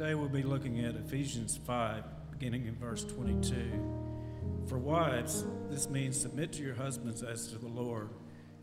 Today 0.00 0.14
we'll 0.14 0.30
be 0.30 0.42
looking 0.42 0.82
at 0.82 0.94
Ephesians 0.94 1.60
5, 1.66 2.04
beginning 2.30 2.64
in 2.64 2.74
verse 2.74 3.04
22. 3.04 3.54
For 4.66 4.78
wives, 4.78 5.44
this 5.68 5.90
means 5.90 6.18
submit 6.18 6.52
to 6.54 6.62
your 6.62 6.74
husbands 6.74 7.22
as 7.22 7.48
to 7.48 7.58
the 7.58 7.68
Lord. 7.68 8.08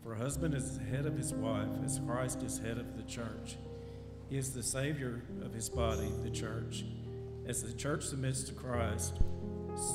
For 0.02 0.14
a 0.14 0.18
husband 0.18 0.52
is 0.52 0.76
the 0.76 0.82
head 0.82 1.06
of 1.06 1.16
his 1.16 1.32
wife, 1.32 1.68
as 1.84 2.00
Christ 2.04 2.42
is 2.42 2.58
head 2.58 2.76
of 2.76 2.96
the 2.96 3.04
church. 3.04 3.56
He 4.28 4.36
is 4.36 4.52
the 4.52 4.64
Savior 4.64 5.22
of 5.44 5.54
his 5.54 5.68
body, 5.68 6.10
the 6.24 6.30
church. 6.30 6.84
As 7.46 7.62
the 7.62 7.72
church 7.72 8.02
submits 8.02 8.42
to 8.42 8.52
Christ, 8.52 9.20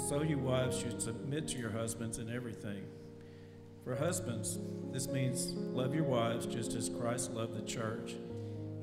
so 0.07 0.21
you 0.21 0.37
wives 0.37 0.79
should 0.79 1.01
submit 1.01 1.49
to 1.49 1.59
your 1.59 1.71
husbands 1.71 2.19
in 2.19 2.33
everything. 2.33 2.85
For 3.83 3.97
husbands, 3.97 4.59
this 4.93 5.09
means 5.09 5.51
love 5.51 5.93
your 5.93 6.05
wives 6.05 6.45
just 6.45 6.73
as 6.73 6.87
Christ 6.87 7.33
loved 7.33 7.57
the 7.57 7.67
church. 7.67 8.13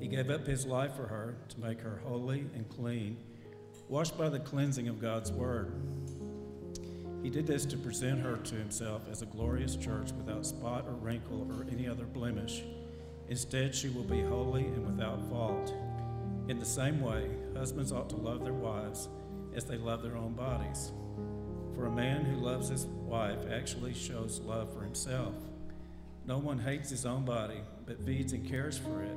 He 0.01 0.09
gave 0.09 0.31
up 0.31 0.47
his 0.47 0.67
life 0.67 0.97
for 0.97 1.07
her 1.07 1.37
to 1.51 1.61
make 1.61 1.81
her 1.83 2.01
holy 2.07 2.47
and 2.55 2.67
clean, 2.69 3.19
washed 3.89 4.17
by 4.17 4.31
the 4.31 4.41
cleansing 4.41 4.89
of 4.89 5.01
God's 5.01 5.31
word. 5.31 5.75
He 7.23 7.29
did 7.29 7.47
this 7.47 7.67
to 7.67 7.77
present 7.77 8.21
her 8.23 8.39
to 8.39 8.55
himself 8.55 9.03
as 9.11 9.21
a 9.21 9.27
glorious 9.27 9.77
church 9.77 10.11
without 10.13 10.47
spot 10.47 10.87
or 10.87 10.95
wrinkle 10.95 11.47
or 11.53 11.67
any 11.71 11.87
other 11.87 12.07
blemish. 12.07 12.63
Instead, 13.29 13.75
she 13.75 13.91
will 13.91 14.05
be 14.05 14.23
holy 14.23 14.65
and 14.65 14.87
without 14.87 15.23
fault. 15.29 15.75
In 16.49 16.59
the 16.59 16.65
same 16.65 17.03
way, 17.03 17.29
husbands 17.55 17.93
ought 17.93 18.09
to 18.11 18.17
love 18.17 18.43
their 18.43 18.55
wives 18.55 19.09
as 19.55 19.65
they 19.65 19.77
love 19.77 20.03
their 20.03 20.17
own 20.17 20.33
bodies. 20.33 20.93
For 21.75 21.87
a 21.87 21.93
man 21.93 22.25
who 22.25 22.37
loves 22.37 22.69
his 22.69 22.87
wife 22.87 23.41
actually 23.53 23.93
shows 23.93 24.41
love 24.41 24.73
for 24.73 24.83
himself. 24.83 25.35
No 26.27 26.39
one 26.39 26.59
hates 26.59 26.91
his 26.91 27.05
own 27.05 27.25
body, 27.25 27.61
but 27.87 28.05
feeds 28.05 28.33
and 28.33 28.49
cares 28.49 28.79
for 28.79 29.03
it, 29.03 29.17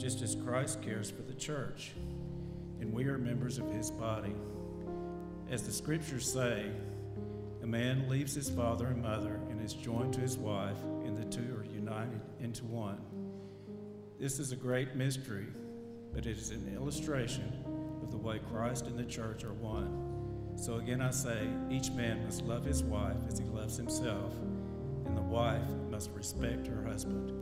just 0.00 0.22
as 0.22 0.34
Christ 0.34 0.80
cares 0.80 1.10
for 1.10 1.20
the 1.22 1.34
church. 1.34 1.92
And 2.80 2.90
we 2.90 3.04
are 3.04 3.18
members 3.18 3.58
of 3.58 3.70
his 3.70 3.90
body. 3.90 4.32
As 5.50 5.62
the 5.64 5.72
scriptures 5.72 6.30
say, 6.30 6.70
a 7.62 7.66
man 7.66 8.08
leaves 8.08 8.34
his 8.34 8.48
father 8.48 8.86
and 8.86 9.02
mother 9.02 9.38
and 9.50 9.62
is 9.62 9.74
joined 9.74 10.14
to 10.14 10.20
his 10.20 10.38
wife, 10.38 10.82
and 11.04 11.14
the 11.14 11.24
two 11.26 11.54
are 11.54 11.66
united 11.66 12.22
into 12.40 12.64
one. 12.64 12.98
This 14.18 14.38
is 14.38 14.52
a 14.52 14.56
great 14.56 14.96
mystery, 14.96 15.48
but 16.14 16.24
it 16.24 16.38
is 16.38 16.50
an 16.50 16.72
illustration 16.74 17.52
of 18.02 18.10
the 18.10 18.16
way 18.16 18.40
Christ 18.50 18.86
and 18.86 18.98
the 18.98 19.04
church 19.04 19.44
are 19.44 19.52
one. 19.52 20.56
So 20.56 20.76
again, 20.76 21.02
I 21.02 21.10
say, 21.10 21.46
each 21.70 21.90
man 21.90 22.24
must 22.24 22.42
love 22.44 22.64
his 22.64 22.82
wife 22.82 23.18
as 23.28 23.38
he 23.38 23.44
loves 23.44 23.76
himself, 23.76 24.32
and 25.04 25.14
the 25.14 25.22
wife 25.22 25.68
must 25.90 26.10
respect 26.12 26.66
her 26.68 26.82
husband. 26.82 27.32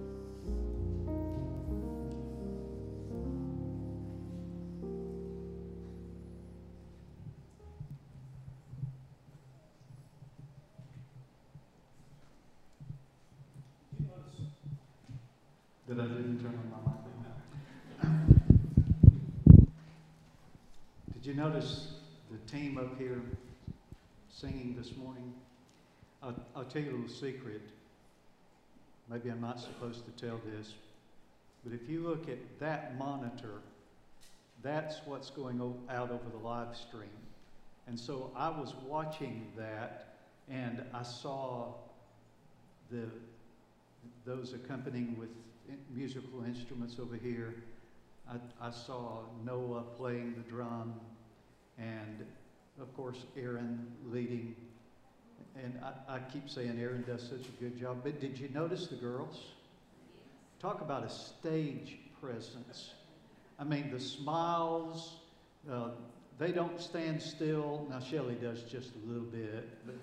The 21.59 22.39
team 22.47 22.79
up 22.79 22.97
here 23.01 23.21
singing 24.31 24.77
this 24.79 24.97
morning? 24.97 25.35
I'll, 26.23 26.37
I'll 26.55 26.65
tell 26.65 26.83
you 26.83 26.91
a 26.91 26.93
little 26.93 27.09
secret. 27.09 27.63
Maybe 29.11 29.29
I'm 29.29 29.41
not 29.41 29.59
supposed 29.59 30.05
to 30.05 30.25
tell 30.25 30.41
this, 30.55 30.75
but 31.65 31.73
if 31.73 31.91
you 31.91 32.07
look 32.07 32.29
at 32.29 32.39
that 32.61 32.97
monitor, 32.97 33.61
that's 34.63 35.01
what's 35.05 35.31
going 35.31 35.61
out 35.91 36.13
over 36.13 36.31
the 36.31 36.47
live 36.47 36.77
stream. 36.77 37.11
And 37.89 37.99
so 37.99 38.31
I 38.37 38.51
was 38.51 38.75
watching 38.87 39.49
that 39.57 40.15
and 40.49 40.85
I 40.95 41.03
saw 41.03 41.73
the 42.93 43.07
those 44.25 44.53
accompanying 44.53 45.17
with 45.19 45.31
musical 45.93 46.45
instruments 46.45 46.99
over 47.01 47.17
here. 47.17 47.57
I, 48.31 48.69
I 48.69 48.71
saw 48.71 49.23
Noah 49.45 49.83
playing 49.97 50.35
the 50.37 50.49
drum, 50.49 50.95
and 51.79 52.25
of 52.81 52.95
course, 52.97 53.25
Aaron 53.37 53.87
leading. 54.11 54.55
And 55.63 55.79
I, 55.83 56.17
I 56.17 56.19
keep 56.21 56.49
saying 56.49 56.79
Aaron 56.81 57.05
does 57.07 57.23
such 57.23 57.47
a 57.49 57.63
good 57.63 57.79
job. 57.79 57.99
But 58.05 58.21
did 58.21 58.39
you 58.39 58.49
notice 58.55 58.87
the 58.87 58.97
girls? 58.97 59.43
Talk 60.61 60.81
about 60.81 61.05
a 61.05 61.11
stage 61.11 61.99
presence. 62.21 62.93
I 63.59 63.65
mean, 63.65 63.91
the 63.91 64.01
smiles, 64.01 65.17
uh, 65.71 65.89
they 66.39 66.53
don't 66.53 66.81
stand 66.81 67.21
still. 67.21 67.87
Now, 67.91 68.01
Shelley 68.01 68.37
does 68.37 68.63
just 68.63 68.91
a 68.95 69.09
little 69.09 69.25
bit, 69.25 69.69
but 69.85 69.97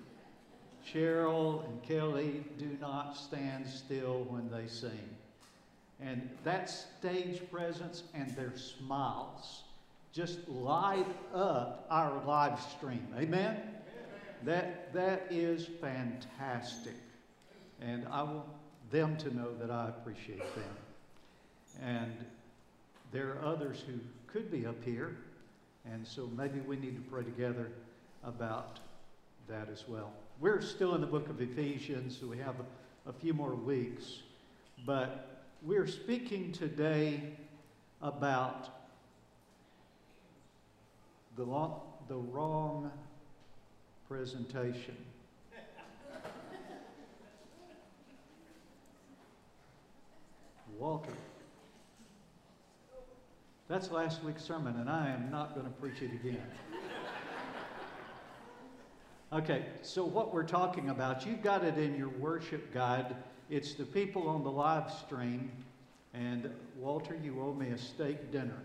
Cheryl 0.86 1.64
and 1.66 1.82
Kelly 1.82 2.44
do 2.58 2.76
not 2.80 3.16
stand 3.16 3.66
still 3.66 4.26
when 4.28 4.50
they 4.50 4.66
sing. 4.66 5.08
And 6.00 6.28
that 6.44 6.68
stage 6.68 7.40
presence 7.50 8.02
and 8.12 8.30
their 8.36 8.52
smiles 8.56 9.62
just 10.16 10.48
light 10.48 11.06
up 11.34 11.86
our 11.90 12.24
live 12.24 12.58
stream. 12.58 13.06
Amen? 13.18 13.60
That, 14.44 14.90
that 14.94 15.26
is 15.28 15.68
fantastic. 15.78 16.94
And 17.82 18.06
I 18.10 18.22
want 18.22 18.46
them 18.90 19.18
to 19.18 19.36
know 19.36 19.54
that 19.60 19.70
I 19.70 19.90
appreciate 19.90 20.38
them. 20.38 20.76
And 21.82 22.14
there 23.12 23.34
are 23.34 23.44
others 23.44 23.84
who 23.86 23.92
could 24.26 24.50
be 24.50 24.64
up 24.64 24.82
here. 24.82 25.18
And 25.84 26.06
so 26.06 26.30
maybe 26.34 26.60
we 26.60 26.76
need 26.76 26.96
to 26.96 27.10
pray 27.10 27.22
together 27.22 27.70
about 28.24 28.80
that 29.48 29.68
as 29.70 29.84
well. 29.86 30.14
We're 30.40 30.62
still 30.62 30.94
in 30.94 31.02
the 31.02 31.06
book 31.06 31.28
of 31.28 31.42
Ephesians, 31.42 32.16
so 32.18 32.26
we 32.26 32.38
have 32.38 32.56
a, 32.58 33.10
a 33.10 33.12
few 33.12 33.34
more 33.34 33.54
weeks. 33.54 34.20
But 34.86 35.44
we're 35.62 35.86
speaking 35.86 36.52
today 36.52 37.20
about 38.00 38.75
the, 41.36 41.44
lo- 41.44 41.82
the 42.08 42.16
wrong 42.16 42.90
presentation. 44.08 44.96
Walter. 50.78 51.12
That's 53.68 53.90
last 53.90 54.22
week's 54.22 54.44
sermon, 54.44 54.76
and 54.78 54.88
I 54.90 55.08
am 55.08 55.30
not 55.30 55.54
going 55.54 55.66
to 55.66 55.72
preach 55.72 56.02
it 56.02 56.12
again. 56.12 56.42
Okay, 59.32 59.66
so 59.82 60.04
what 60.04 60.32
we're 60.32 60.44
talking 60.44 60.90
about, 60.90 61.26
you've 61.26 61.42
got 61.42 61.64
it 61.64 61.76
in 61.78 61.96
your 61.96 62.10
worship 62.10 62.72
guide. 62.72 63.16
It's 63.50 63.74
the 63.74 63.84
people 63.84 64.28
on 64.28 64.44
the 64.44 64.50
live 64.50 64.92
stream. 64.92 65.50
And 66.14 66.50
Walter, 66.78 67.16
you 67.22 67.40
owe 67.42 67.52
me 67.52 67.70
a 67.70 67.78
steak 67.78 68.30
dinner. 68.30 68.58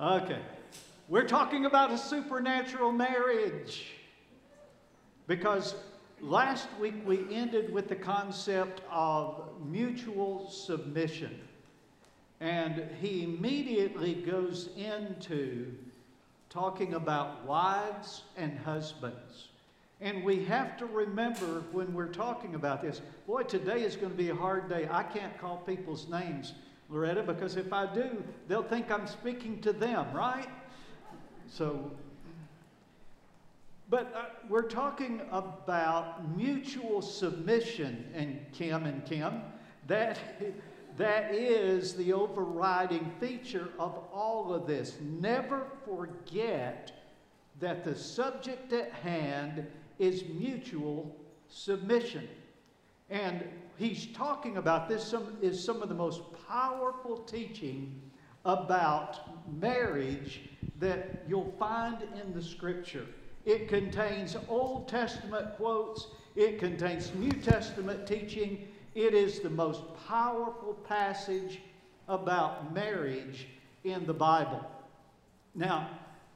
Okay, 0.00 0.40
we're 1.08 1.26
talking 1.26 1.64
about 1.64 1.90
a 1.90 1.98
supernatural 1.98 2.92
marriage. 2.92 3.94
Because 5.26 5.74
last 6.20 6.68
week 6.80 6.94
we 7.04 7.26
ended 7.34 7.72
with 7.72 7.88
the 7.88 7.96
concept 7.96 8.80
of 8.90 9.44
mutual 9.64 10.50
submission. 10.50 11.40
And 12.40 12.84
he 13.00 13.24
immediately 13.24 14.14
goes 14.14 14.70
into 14.76 15.74
talking 16.50 16.94
about 16.94 17.44
wives 17.44 18.22
and 18.36 18.58
husbands. 18.58 19.47
And 20.00 20.22
we 20.22 20.44
have 20.44 20.76
to 20.78 20.86
remember 20.86 21.64
when 21.72 21.92
we're 21.92 22.12
talking 22.12 22.54
about 22.54 22.82
this, 22.82 23.00
boy, 23.26 23.42
today 23.42 23.82
is 23.82 23.96
going 23.96 24.12
to 24.12 24.16
be 24.16 24.30
a 24.30 24.34
hard 24.34 24.68
day. 24.68 24.88
I 24.90 25.02
can't 25.02 25.36
call 25.38 25.56
people's 25.58 26.08
names, 26.08 26.54
Loretta, 26.88 27.22
because 27.24 27.56
if 27.56 27.72
I 27.72 27.92
do, 27.92 28.22
they'll 28.46 28.62
think 28.62 28.92
I'm 28.92 29.08
speaking 29.08 29.60
to 29.62 29.72
them, 29.72 30.06
right? 30.14 30.48
So, 31.48 31.90
but 33.90 34.14
uh, 34.14 34.24
we're 34.48 34.68
talking 34.68 35.22
about 35.32 36.36
mutual 36.36 37.02
submission, 37.02 38.04
and 38.14 38.40
Kim 38.52 38.86
and 38.86 39.04
Kim, 39.04 39.42
that. 39.86 40.18
That 40.96 41.32
is 41.32 41.94
the 41.94 42.12
overriding 42.12 43.12
feature 43.20 43.68
of 43.78 44.00
all 44.12 44.52
of 44.52 44.66
this. 44.66 44.96
Never 45.00 45.64
forget 45.84 46.90
that 47.60 47.84
the 47.84 47.94
subject 47.94 48.72
at 48.72 48.92
hand 48.92 49.64
is 49.98 50.24
mutual 50.28 51.14
submission. 51.48 52.28
And 53.10 53.44
he's 53.76 54.06
talking 54.08 54.56
about 54.56 54.88
this 54.88 55.02
some, 55.02 55.36
is 55.40 55.62
some 55.62 55.82
of 55.82 55.88
the 55.88 55.94
most 55.94 56.22
powerful 56.46 57.18
teaching 57.18 58.00
about 58.44 59.20
marriage 59.60 60.40
that 60.78 61.24
you'll 61.28 61.54
find 61.58 61.98
in 62.22 62.32
the 62.34 62.42
scripture. 62.42 63.06
It 63.44 63.68
contains 63.68 64.36
Old 64.48 64.88
Testament 64.88 65.56
quotes, 65.56 66.08
it 66.36 66.58
contains 66.58 67.14
New 67.14 67.32
Testament 67.32 68.06
teaching, 68.06 68.68
It 68.94 69.14
is 69.14 69.40
the 69.40 69.50
most 69.50 69.82
powerful 70.06 70.74
passage 70.74 71.60
about 72.08 72.72
marriage 72.74 73.48
in 73.84 74.06
the 74.06 74.14
Bible. 74.14 74.64
Now, 75.54 75.90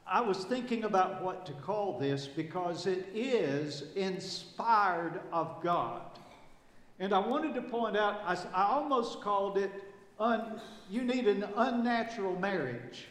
I 0.05 0.21
was 0.21 0.43
thinking 0.45 0.83
about 0.83 1.23
what 1.23 1.45
to 1.45 1.53
call 1.53 1.97
this 1.97 2.27
because 2.27 2.87
it 2.87 3.07
is 3.13 3.85
inspired 3.95 5.21
of 5.31 5.61
God. 5.63 6.01
And 6.99 7.13
I 7.13 7.19
wanted 7.19 7.55
to 7.55 7.61
point 7.61 7.97
out, 7.97 8.21
I, 8.25 8.37
I 8.53 8.65
almost 8.73 9.21
called 9.21 9.57
it, 9.57 9.71
un, 10.19 10.61
you 10.89 11.03
need 11.03 11.27
an 11.27 11.45
unnatural 11.55 12.37
marriage. 12.39 13.07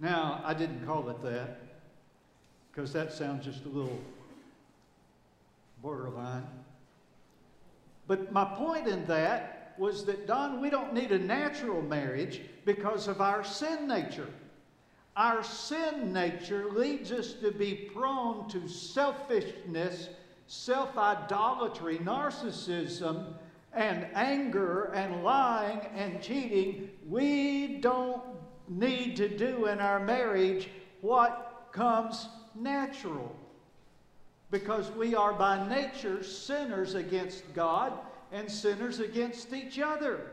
Now, 0.00 0.42
I 0.44 0.54
didn't 0.54 0.84
call 0.86 1.08
it 1.10 1.22
that 1.22 1.60
because 2.70 2.92
that 2.92 3.12
sounds 3.12 3.44
just 3.44 3.64
a 3.64 3.68
little 3.68 3.98
borderline. 5.82 6.46
But 8.06 8.32
my 8.32 8.44
point 8.44 8.86
in 8.86 9.06
that 9.06 9.74
was 9.78 10.04
that, 10.06 10.26
Don, 10.26 10.60
we 10.60 10.70
don't 10.70 10.94
need 10.94 11.12
a 11.12 11.18
natural 11.18 11.82
marriage 11.82 12.40
because 12.64 13.08
of 13.08 13.20
our 13.20 13.44
sin 13.44 13.86
nature. 13.86 14.28
Our 15.16 15.42
sin 15.42 16.12
nature 16.12 16.70
leads 16.70 17.10
us 17.10 17.32
to 17.34 17.50
be 17.50 17.90
prone 17.94 18.48
to 18.50 18.68
selfishness, 18.68 20.10
self 20.46 20.98
idolatry, 20.98 21.98
narcissism, 21.98 23.32
and 23.72 24.06
anger, 24.14 24.92
and 24.94 25.24
lying, 25.24 25.80
and 25.94 26.20
cheating. 26.20 26.90
We 27.08 27.78
don't 27.78 28.22
need 28.68 29.16
to 29.16 29.28
do 29.28 29.66
in 29.66 29.80
our 29.80 30.00
marriage 30.00 30.68
what 31.00 31.68
comes 31.72 32.28
natural. 32.54 33.34
Because 34.50 34.90
we 34.92 35.14
are 35.14 35.32
by 35.32 35.66
nature 35.66 36.22
sinners 36.22 36.94
against 36.94 37.42
God 37.54 37.94
and 38.32 38.50
sinners 38.50 39.00
against 39.00 39.52
each 39.52 39.78
other. 39.78 40.30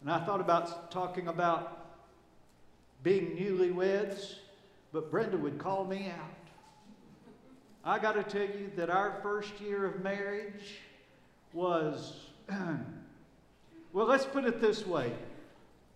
And 0.00 0.10
I 0.10 0.24
thought 0.24 0.40
about 0.40 0.90
talking 0.90 1.26
about 1.26 1.87
being 3.02 3.36
newlyweds, 3.36 4.36
but 4.92 5.10
Brenda 5.10 5.36
would 5.36 5.58
call 5.58 5.84
me 5.84 6.08
out. 6.08 6.34
I 7.84 7.98
got 7.98 8.12
to 8.12 8.22
tell 8.22 8.56
you 8.56 8.70
that 8.76 8.90
our 8.90 9.18
first 9.22 9.60
year 9.60 9.86
of 9.86 10.02
marriage 10.02 10.80
was, 11.52 12.26
well, 13.92 14.06
let's 14.06 14.26
put 14.26 14.44
it 14.44 14.60
this 14.60 14.86
way 14.86 15.12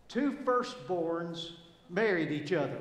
two 0.09 0.33
firstborns 0.45 1.53
married 1.89 2.31
each 2.31 2.53
other. 2.53 2.81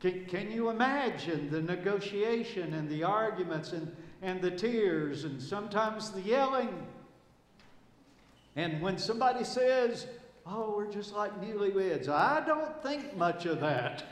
Can, 0.00 0.26
can 0.26 0.50
you 0.50 0.68
imagine 0.68 1.48
the 1.50 1.62
negotiation 1.62 2.74
and 2.74 2.88
the 2.88 3.04
arguments 3.04 3.72
and, 3.72 3.94
and 4.20 4.42
the 4.42 4.50
tears 4.50 5.24
and 5.24 5.40
sometimes 5.40 6.10
the 6.10 6.20
yelling? 6.20 6.86
And 8.56 8.82
when 8.82 8.98
somebody 8.98 9.44
says, 9.44 10.06
oh, 10.46 10.74
we're 10.76 10.90
just 10.90 11.14
like 11.14 11.40
newlyweds. 11.40 12.08
I 12.08 12.42
don't 12.46 12.82
think 12.82 13.16
much 13.16 13.46
of 13.46 13.60
that. 13.60 14.04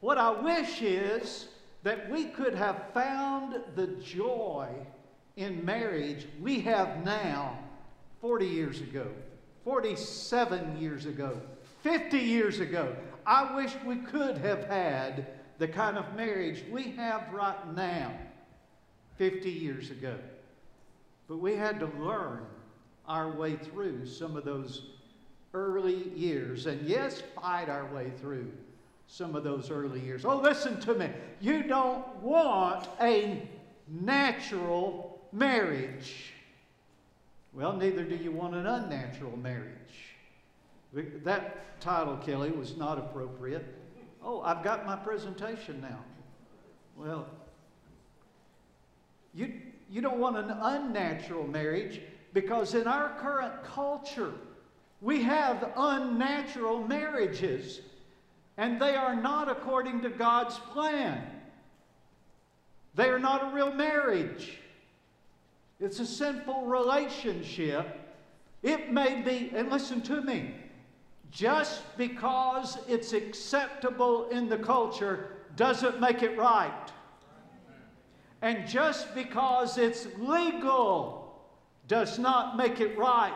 what 0.00 0.18
I 0.18 0.30
wish 0.30 0.82
is 0.82 1.48
that 1.82 2.10
we 2.10 2.24
could 2.24 2.54
have 2.54 2.92
found 2.92 3.60
the 3.74 3.86
joy 3.86 4.68
in 5.36 5.64
marriage 5.64 6.26
we 6.40 6.60
have 6.60 7.04
now 7.04 7.58
40 8.20 8.46
years 8.46 8.80
ago, 8.80 9.06
47 9.64 10.78
years 10.80 11.06
ago, 11.06 11.40
50 11.82 12.18
years 12.18 12.60
ago. 12.60 12.96
I 13.26 13.54
wish 13.54 13.72
we 13.84 13.96
could 13.96 14.38
have 14.38 14.64
had 14.64 15.26
the 15.58 15.68
kind 15.68 15.98
of 15.98 16.14
marriage 16.14 16.64
we 16.70 16.90
have 16.92 17.32
right 17.32 17.74
now 17.74 18.12
50 19.16 19.50
years 19.50 19.90
ago. 19.90 20.16
But 21.28 21.38
we 21.38 21.56
had 21.56 21.80
to 21.80 21.86
learn 21.98 22.46
our 23.08 23.30
way 23.30 23.56
through 23.56 24.06
some 24.06 24.36
of 24.36 24.44
those 24.44 24.90
early 25.54 26.08
years. 26.14 26.66
And 26.66 26.86
yes, 26.86 27.22
fight 27.40 27.68
our 27.68 27.86
way 27.92 28.10
through 28.20 28.50
some 29.08 29.34
of 29.36 29.44
those 29.44 29.70
early 29.70 30.00
years. 30.00 30.24
Oh, 30.24 30.38
listen 30.38 30.80
to 30.80 30.94
me. 30.94 31.08
You 31.40 31.62
don't 31.62 32.04
want 32.16 32.88
a 33.00 33.48
natural 33.88 35.20
marriage. 35.32 36.32
Well, 37.52 37.72
neither 37.72 38.04
do 38.04 38.16
you 38.16 38.32
want 38.32 38.54
an 38.54 38.66
unnatural 38.66 39.36
marriage. 39.38 39.72
That 40.92 41.80
title, 41.80 42.16
Kelly, 42.18 42.50
was 42.50 42.76
not 42.76 42.98
appropriate. 42.98 43.64
Oh, 44.22 44.40
I've 44.40 44.62
got 44.62 44.84
my 44.84 44.96
presentation 44.96 45.80
now. 45.80 46.00
Well, 46.96 47.26
you, 49.34 49.52
you 49.90 50.00
don't 50.00 50.18
want 50.18 50.36
an 50.36 50.50
unnatural 50.50 51.46
marriage 51.46 52.00
because 52.36 52.74
in 52.74 52.86
our 52.86 53.08
current 53.18 53.64
culture, 53.64 54.30
we 55.00 55.22
have 55.22 55.72
unnatural 55.74 56.86
marriages, 56.86 57.80
and 58.58 58.78
they 58.78 58.94
are 58.94 59.16
not 59.16 59.48
according 59.48 60.02
to 60.02 60.10
God's 60.10 60.58
plan. 60.58 61.26
They 62.94 63.08
are 63.08 63.18
not 63.18 63.42
a 63.42 63.54
real 63.56 63.72
marriage. 63.72 64.58
It's 65.80 65.98
a 65.98 66.04
sinful 66.04 66.66
relationship. 66.66 67.88
It 68.62 68.92
may 68.92 69.22
be, 69.22 69.50
and 69.56 69.70
listen 69.70 70.02
to 70.02 70.20
me, 70.20 70.56
just 71.30 71.84
because 71.96 72.76
it's 72.86 73.14
acceptable 73.14 74.28
in 74.28 74.50
the 74.50 74.58
culture 74.58 75.30
doesn't 75.56 76.02
make 76.02 76.22
it 76.22 76.36
right. 76.36 76.90
And 78.42 78.68
just 78.68 79.14
because 79.14 79.78
it's 79.78 80.06
legal 80.18 81.25
does 81.88 82.18
not 82.18 82.56
make 82.56 82.80
it 82.80 82.96
right. 82.98 83.32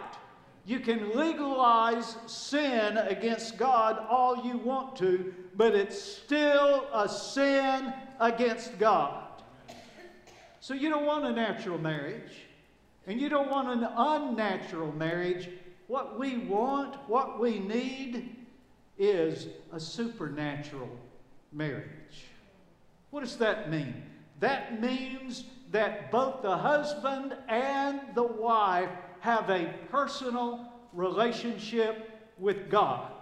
You 0.64 0.81
can 0.81 1.17
legalize 1.17 2.17
sin 2.26 2.97
against 2.97 3.56
God 3.56 4.05
all 4.08 4.44
you 4.44 4.58
want 4.58 4.97
to, 4.97 5.35
but 5.56 5.75
it's 5.75 6.00
still 6.00 6.87
a 6.93 7.08
sin 7.08 7.93
against 8.20 8.79
God. 8.79 9.25
So 10.61 10.75
you 10.75 10.91
don't 10.91 11.06
want 11.06 11.25
a 11.25 11.32
natural 11.32 11.79
marriage, 11.79 12.32
and 13.06 13.20
you 13.20 13.29
don't 13.29 13.50
want 13.50 13.69
an 13.69 13.88
unnatural 13.97 14.93
marriage. 14.93 15.49
What 15.87 16.19
we 16.19 16.37
want, 16.38 16.97
what 17.08 17.41
we 17.41 17.58
need, 17.58 18.37
is 18.99 19.49
a 19.73 19.81
supernatural 19.81 20.91
marriage. 21.52 22.26
What 23.11 23.23
does 23.23 23.37
that 23.38 23.70
mean? 23.70 24.05
That 24.40 24.81
means 24.81 25.44
that 25.70 26.10
both 26.10 26.42
the 26.42 26.56
husband 26.56 27.37
and 27.49 28.00
the 28.14 28.25
wife 28.25 28.90
have 29.20 29.49
a 29.50 29.73
personal 29.90 30.73
relationship 30.92 32.11
with 32.38 32.70
God. 32.70 33.12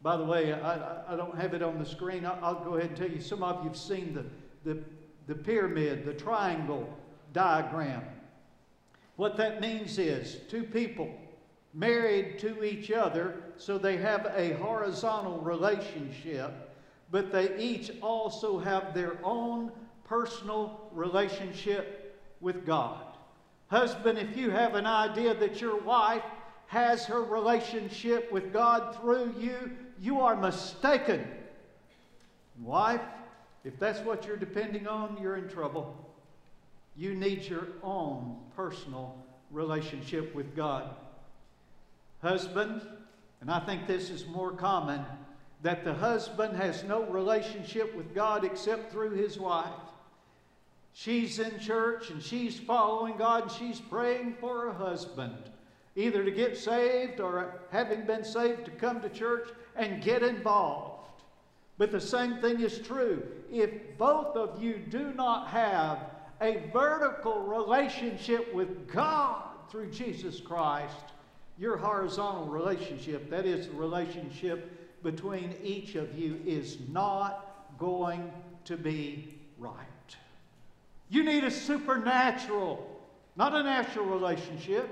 By 0.00 0.16
the 0.16 0.24
way, 0.24 0.52
I, 0.52 1.12
I 1.12 1.16
don't 1.16 1.36
have 1.36 1.54
it 1.54 1.62
on 1.62 1.78
the 1.78 1.84
screen. 1.84 2.24
I'll, 2.24 2.38
I'll, 2.42 2.64
go 2.64 2.74
ahead 2.74 2.90
and 2.90 2.96
tell 2.96 3.10
you. 3.10 3.20
Some 3.20 3.42
of 3.42 3.62
you 3.62 3.68
have 3.68 3.76
seen 3.76 4.14
the, 4.14 4.24
the, 4.64 4.82
the 5.26 5.34
pyramid, 5.34 6.04
the 6.04 6.14
triangle 6.14 6.88
diagram. 7.32 8.02
What 9.16 9.36
that 9.36 9.60
means 9.60 9.98
is 9.98 10.38
two 10.48 10.62
people 10.62 11.10
married 11.74 12.38
to 12.38 12.62
each 12.64 12.90
other, 12.90 13.42
so 13.56 13.76
they 13.76 13.96
have 13.96 14.32
a 14.34 14.54
horizontal 14.54 15.38
relationship, 15.38 16.67
but 17.10 17.32
they 17.32 17.56
each 17.58 17.90
also 18.02 18.58
have 18.58 18.94
their 18.94 19.16
own 19.24 19.72
personal 20.04 20.88
relationship 20.92 22.20
with 22.40 22.66
God. 22.66 23.04
Husband, 23.68 24.18
if 24.18 24.36
you 24.36 24.50
have 24.50 24.74
an 24.74 24.86
idea 24.86 25.34
that 25.34 25.60
your 25.60 25.78
wife 25.80 26.22
has 26.66 27.04
her 27.06 27.22
relationship 27.22 28.30
with 28.32 28.52
God 28.52 28.96
through 28.96 29.34
you, 29.38 29.72
you 30.00 30.20
are 30.20 30.36
mistaken. 30.36 31.26
Wife, 32.60 33.00
if 33.64 33.78
that's 33.78 34.00
what 34.00 34.26
you're 34.26 34.36
depending 34.36 34.86
on, 34.86 35.18
you're 35.20 35.36
in 35.36 35.48
trouble. 35.48 35.94
You 36.96 37.14
need 37.14 37.44
your 37.44 37.68
own 37.82 38.36
personal 38.56 39.14
relationship 39.50 40.34
with 40.34 40.54
God. 40.56 40.90
Husband, 42.22 42.82
and 43.40 43.50
I 43.50 43.60
think 43.60 43.86
this 43.86 44.10
is 44.10 44.26
more 44.26 44.52
common, 44.52 45.04
that 45.62 45.84
the 45.84 45.94
husband 45.94 46.56
has 46.56 46.84
no 46.84 47.04
relationship 47.04 47.94
with 47.96 48.14
God 48.14 48.44
except 48.44 48.92
through 48.92 49.10
his 49.10 49.38
wife. 49.38 49.72
She's 50.92 51.38
in 51.38 51.58
church 51.58 52.10
and 52.10 52.22
she's 52.22 52.58
following 52.58 53.16
God 53.16 53.44
and 53.44 53.52
she's 53.52 53.80
praying 53.80 54.36
for 54.40 54.66
her 54.66 54.72
husband, 54.72 55.36
either 55.96 56.24
to 56.24 56.30
get 56.30 56.56
saved 56.56 57.20
or 57.20 57.60
having 57.70 58.04
been 58.04 58.24
saved 58.24 58.64
to 58.66 58.70
come 58.72 59.00
to 59.00 59.08
church 59.08 59.48
and 59.76 60.02
get 60.02 60.22
involved. 60.22 61.08
But 61.76 61.92
the 61.92 62.00
same 62.00 62.40
thing 62.40 62.60
is 62.60 62.80
true. 62.80 63.22
If 63.52 63.96
both 63.96 64.36
of 64.36 64.62
you 64.62 64.78
do 64.90 65.12
not 65.14 65.48
have 65.48 65.98
a 66.40 66.62
vertical 66.72 67.42
relationship 67.42 68.52
with 68.52 68.88
God 68.92 69.42
through 69.70 69.90
Jesus 69.90 70.40
Christ, 70.40 70.94
your 71.58 71.76
horizontal 71.76 72.46
relationship, 72.46 73.30
that 73.30 73.46
is, 73.46 73.68
the 73.68 73.74
relationship 73.74 74.87
between 75.02 75.54
each 75.62 75.94
of 75.94 76.18
you, 76.18 76.40
is 76.44 76.78
not 76.90 77.76
going 77.78 78.32
to 78.64 78.76
be 78.76 79.38
right. 79.58 79.86
You 81.08 81.24
need 81.24 81.44
a 81.44 81.50
supernatural, 81.50 83.00
not 83.36 83.54
a 83.54 83.62
natural 83.62 84.06
relationship, 84.06 84.88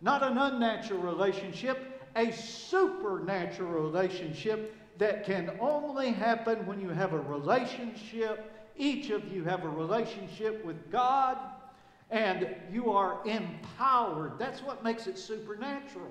not 0.00 0.22
an 0.22 0.36
unnatural 0.38 1.00
relationship, 1.00 2.00
a 2.16 2.32
supernatural 2.32 3.70
relationship 3.70 4.76
that 4.98 5.24
can 5.24 5.52
only 5.60 6.10
happen 6.10 6.66
when 6.66 6.80
you 6.80 6.88
have 6.88 7.12
a 7.12 7.20
relationship. 7.20 8.50
Each 8.76 9.10
of 9.10 9.32
you 9.32 9.44
have 9.44 9.64
a 9.64 9.68
relationship 9.68 10.64
with 10.64 10.90
God, 10.90 11.38
and 12.10 12.48
you 12.70 12.90
are 12.90 13.18
empowered. 13.24 14.32
That's 14.38 14.62
what 14.62 14.82
makes 14.82 15.06
it 15.06 15.18
supernatural. 15.18 16.10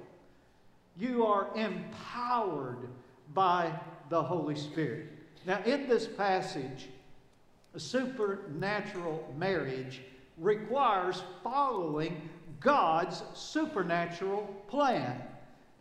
You 0.98 1.26
are 1.26 1.48
empowered 1.56 2.88
by 3.34 3.72
the 4.10 4.22
Holy 4.22 4.56
Spirit. 4.56 5.08
Now, 5.46 5.62
in 5.64 5.88
this 5.88 6.08
passage, 6.08 6.90
a 7.74 7.80
supernatural 7.80 9.34
marriage 9.38 10.02
requires 10.38 11.24
following 11.44 12.30
God's 12.60 13.24
supernatural 13.34 14.44
plan. 14.68 15.22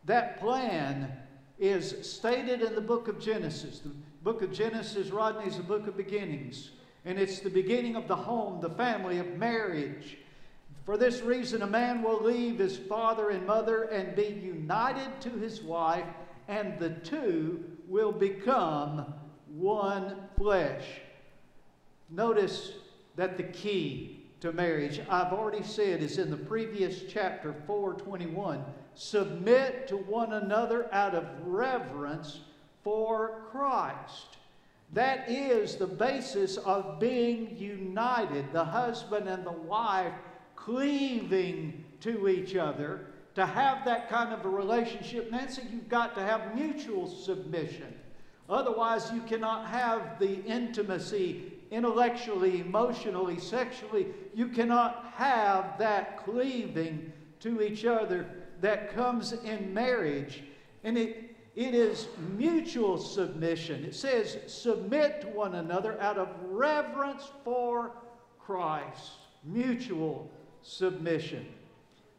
That 0.04 0.40
plan 0.40 1.12
is 1.58 1.94
stated 2.02 2.62
in 2.62 2.74
the 2.74 2.80
book 2.80 3.08
of 3.08 3.20
Genesis. 3.20 3.80
The 3.80 3.90
book 4.22 4.42
of 4.42 4.52
Genesis, 4.52 5.10
Rodney, 5.10 5.46
is 5.46 5.58
a 5.58 5.62
book 5.62 5.86
of 5.86 5.96
beginnings. 5.96 6.70
And 7.04 7.18
it's 7.18 7.40
the 7.40 7.50
beginning 7.50 7.96
of 7.96 8.08
the 8.08 8.16
home, 8.16 8.60
the 8.60 8.70
family, 8.70 9.18
of 9.18 9.36
marriage. 9.36 10.16
For 10.84 10.96
this 10.96 11.20
reason, 11.20 11.62
a 11.62 11.66
man 11.66 12.02
will 12.02 12.22
leave 12.22 12.58
his 12.58 12.76
father 12.76 13.30
and 13.30 13.46
mother 13.46 13.84
and 13.84 14.16
be 14.16 14.40
united 14.42 15.20
to 15.20 15.30
his 15.30 15.62
wife, 15.62 16.06
and 16.50 16.80
the 16.80 16.90
two 16.90 17.62
will 17.86 18.10
become 18.10 19.14
one 19.46 20.16
flesh. 20.36 20.84
Notice 22.10 22.72
that 23.14 23.36
the 23.36 23.44
key 23.44 24.26
to 24.40 24.52
marriage, 24.52 25.00
I've 25.08 25.32
already 25.32 25.62
said, 25.62 26.02
is 26.02 26.18
in 26.18 26.28
the 26.28 26.36
previous 26.36 27.04
chapter 27.08 27.54
421. 27.68 28.64
Submit 28.94 29.86
to 29.88 29.96
one 29.96 30.32
another 30.32 30.92
out 30.92 31.14
of 31.14 31.24
reverence 31.44 32.40
for 32.82 33.42
Christ. 33.52 34.38
That 34.92 35.30
is 35.30 35.76
the 35.76 35.86
basis 35.86 36.56
of 36.56 36.98
being 36.98 37.56
united, 37.58 38.52
the 38.52 38.64
husband 38.64 39.28
and 39.28 39.46
the 39.46 39.52
wife 39.52 40.14
cleaving 40.56 41.84
to 42.00 42.26
each 42.28 42.56
other. 42.56 43.06
To 43.40 43.46
have 43.46 43.86
that 43.86 44.10
kind 44.10 44.34
of 44.34 44.44
a 44.44 44.50
relationship, 44.50 45.30
Nancy, 45.30 45.62
you've 45.72 45.88
got 45.88 46.14
to 46.16 46.20
have 46.20 46.54
mutual 46.54 47.06
submission. 47.06 47.94
Otherwise, 48.50 49.10
you 49.14 49.22
cannot 49.22 49.66
have 49.66 50.18
the 50.18 50.44
intimacy 50.44 51.50
intellectually, 51.70 52.60
emotionally, 52.60 53.40
sexually. 53.40 54.08
You 54.34 54.48
cannot 54.48 55.14
have 55.14 55.78
that 55.78 56.22
cleaving 56.22 57.14
to 57.38 57.62
each 57.62 57.86
other 57.86 58.26
that 58.60 58.94
comes 58.94 59.32
in 59.32 59.72
marriage. 59.72 60.42
And 60.84 60.98
it, 60.98 61.34
it 61.56 61.74
is 61.74 62.08
mutual 62.36 62.98
submission. 62.98 63.86
It 63.86 63.94
says, 63.94 64.36
submit 64.48 65.22
to 65.22 65.28
one 65.28 65.54
another 65.54 65.98
out 65.98 66.18
of 66.18 66.28
reverence 66.42 67.30
for 67.42 67.92
Christ. 68.38 69.12
Mutual 69.44 70.30
submission. 70.60 71.46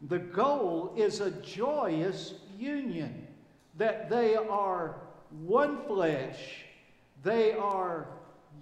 The 0.08 0.20
goal 0.20 0.94
is 0.98 1.20
a 1.20 1.32
joyous 1.32 2.34
union, 2.58 3.28
that 3.78 4.10
they 4.10 4.36
are 4.36 4.96
one 5.46 5.86
flesh, 5.86 6.66
they 7.24 7.54
are 7.54 8.08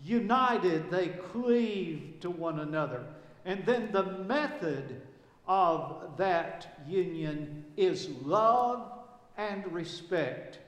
united, 0.03 0.91
they 0.91 1.10
cleave 1.10 2.19
to 2.22 2.29
one 2.29 2.60
another. 2.60 3.05
And 3.46 3.65
then 3.65 3.91
the 3.91 4.03
method 4.03 5.01
of 5.48 6.12
that 6.17 6.79
union 6.88 7.65
is 7.77 8.10
love 8.24 8.91
and 9.38 9.72
respect. 9.72 10.60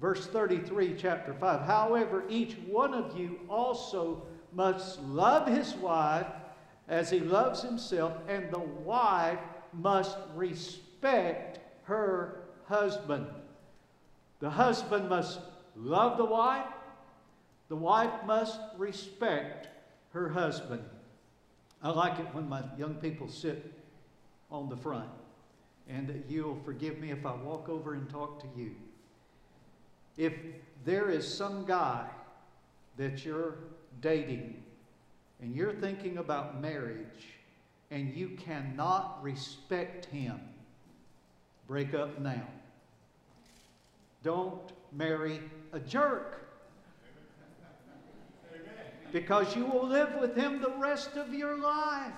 Verse 0.00 0.26
33, 0.26 0.96
chapter 0.98 1.32
5. 1.32 1.62
However, 1.62 2.24
each 2.28 2.56
one 2.66 2.92
of 2.92 3.18
you 3.18 3.38
also 3.48 4.22
must 4.52 5.00
love 5.04 5.46
his 5.46 5.74
wife 5.74 6.26
as 6.88 7.10
he 7.10 7.20
loves 7.20 7.62
himself, 7.62 8.12
and 8.28 8.50
the 8.50 8.58
wife 8.58 9.38
must 9.76 10.16
respect 10.34 11.60
her 11.84 12.42
husband. 12.66 13.26
The 14.40 14.50
husband 14.50 15.08
must 15.08 15.40
love 15.76 16.18
the 16.18 16.24
wife, 16.24 16.66
the 17.68 17.76
wife 17.76 18.24
must 18.24 18.60
respect 18.76 19.68
her 20.12 20.28
husband. 20.28 20.82
I 21.82 21.90
like 21.90 22.18
it 22.18 22.26
when 22.32 22.48
my 22.48 22.62
young 22.78 22.94
people 22.94 23.28
sit 23.28 23.72
on 24.50 24.68
the 24.68 24.76
front. 24.76 25.08
And 25.88 26.24
you'll 26.28 26.58
forgive 26.64 26.98
me 26.98 27.10
if 27.10 27.24
I 27.24 27.34
walk 27.34 27.68
over 27.68 27.94
and 27.94 28.08
talk 28.08 28.40
to 28.40 28.46
you. 28.56 28.74
If 30.16 30.32
there 30.84 31.10
is 31.10 31.32
some 31.32 31.64
guy 31.64 32.08
that 32.96 33.24
you're 33.24 33.58
dating 34.00 34.62
and 35.40 35.54
you're 35.54 35.74
thinking 35.74 36.18
about 36.18 36.60
marriage 36.60 37.35
and 37.90 38.14
you 38.14 38.30
cannot 38.38 39.18
respect 39.22 40.06
him, 40.06 40.40
break 41.68 41.94
up 41.94 42.18
now. 42.20 42.46
Don't 44.22 44.72
marry 44.92 45.40
a 45.72 45.80
jerk. 45.80 46.42
Because 49.12 49.54
you 49.54 49.64
will 49.66 49.86
live 49.86 50.16
with 50.20 50.36
him 50.36 50.60
the 50.60 50.74
rest 50.78 51.16
of 51.16 51.32
your 51.32 51.56
life. 51.56 52.12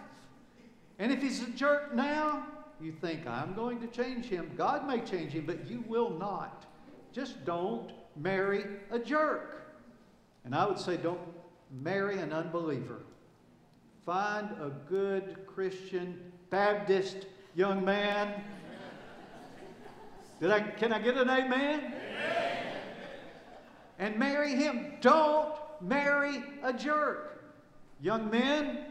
And 0.99 1.13
if 1.13 1.21
he's 1.21 1.43
a 1.43 1.51
jerk 1.51 1.95
now, 1.95 2.47
you 2.81 2.93
think, 2.93 3.27
I'm 3.27 3.55
going 3.55 3.81
to 3.81 3.87
change 3.89 4.27
him. 4.27 4.51
God 4.57 4.87
may 4.87 5.01
change 5.01 5.33
him, 5.33 5.45
but 5.47 5.67
you 5.69 5.85
will 5.87 6.11
not. 6.11 6.65
Just 7.13 7.45
don't 7.45 7.93
marry 8.17 8.65
a 8.91 8.99
jerk. 8.99 9.75
And 10.45 10.55
I 10.55 10.67
would 10.67 10.79
say, 10.79 10.97
don't 10.97 11.21
marry 11.83 12.19
an 12.19 12.33
unbeliever. 12.33 13.03
Find 14.09 14.49
a 14.53 14.71
good 14.89 15.47
Christian 15.47 16.33
Baptist 16.49 17.27
young 17.55 17.85
man. 17.85 18.43
Did 20.41 20.51
I, 20.51 20.61
can 20.61 20.95
I 20.95 20.99
get 20.99 21.19
an 21.19 21.29
amen? 21.29 21.51
amen? 21.51 21.93
And 23.99 24.19
marry 24.19 24.55
him. 24.55 24.95
Don't 25.03 25.53
marry 25.83 26.43
a 26.63 26.73
jerk. 26.73 27.45
Young 28.01 28.31
men, 28.31 28.87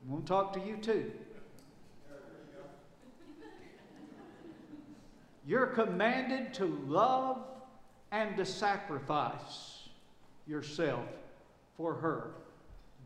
I'm 0.00 0.10
going 0.10 0.22
to 0.22 0.26
talk 0.26 0.54
to 0.54 0.60
you 0.60 0.78
too. 0.78 1.12
You're 5.46 5.66
commanded 5.66 6.54
to 6.54 6.64
love 6.64 7.44
and 8.10 8.38
to 8.38 8.46
sacrifice 8.46 9.90
yourself 10.46 11.04
for 11.76 11.92
her. 11.92 12.30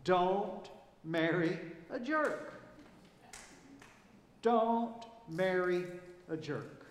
Don't 0.04 0.68
marry 1.04 1.58
a 1.90 1.98
jerk. 1.98 2.52
Don't 4.42 5.04
marry 5.28 5.84
a 6.28 6.36
jerk. 6.36 6.86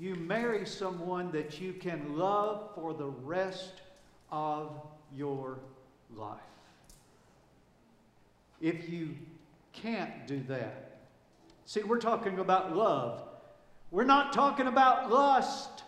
You 0.00 0.14
marry 0.14 0.66
someone 0.66 1.32
that 1.32 1.60
you 1.60 1.72
can 1.72 2.16
love 2.16 2.70
for 2.74 2.94
the 2.94 3.06
rest 3.06 3.82
of 4.30 4.80
your 5.16 5.58
life. 6.16 6.38
If 8.60 8.88
you 8.88 9.14
can't 9.72 10.26
do 10.26 10.42
that, 10.48 10.98
see, 11.64 11.82
we're 11.82 12.00
talking 12.00 12.38
about 12.38 12.76
love. 12.76 13.22
We're 13.90 14.04
not 14.04 14.32
talking 14.32 14.66
about 14.66 15.10
lust. 15.10 15.84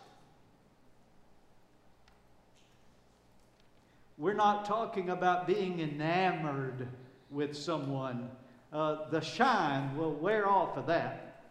We're 4.20 4.34
not 4.34 4.66
talking 4.66 5.08
about 5.08 5.46
being 5.46 5.80
enamored 5.80 6.86
with 7.30 7.56
someone. 7.56 8.28
Uh, 8.70 9.08
the 9.08 9.22
shine 9.22 9.96
will 9.96 10.12
wear 10.12 10.46
off 10.46 10.76
of 10.76 10.86
that. 10.88 11.42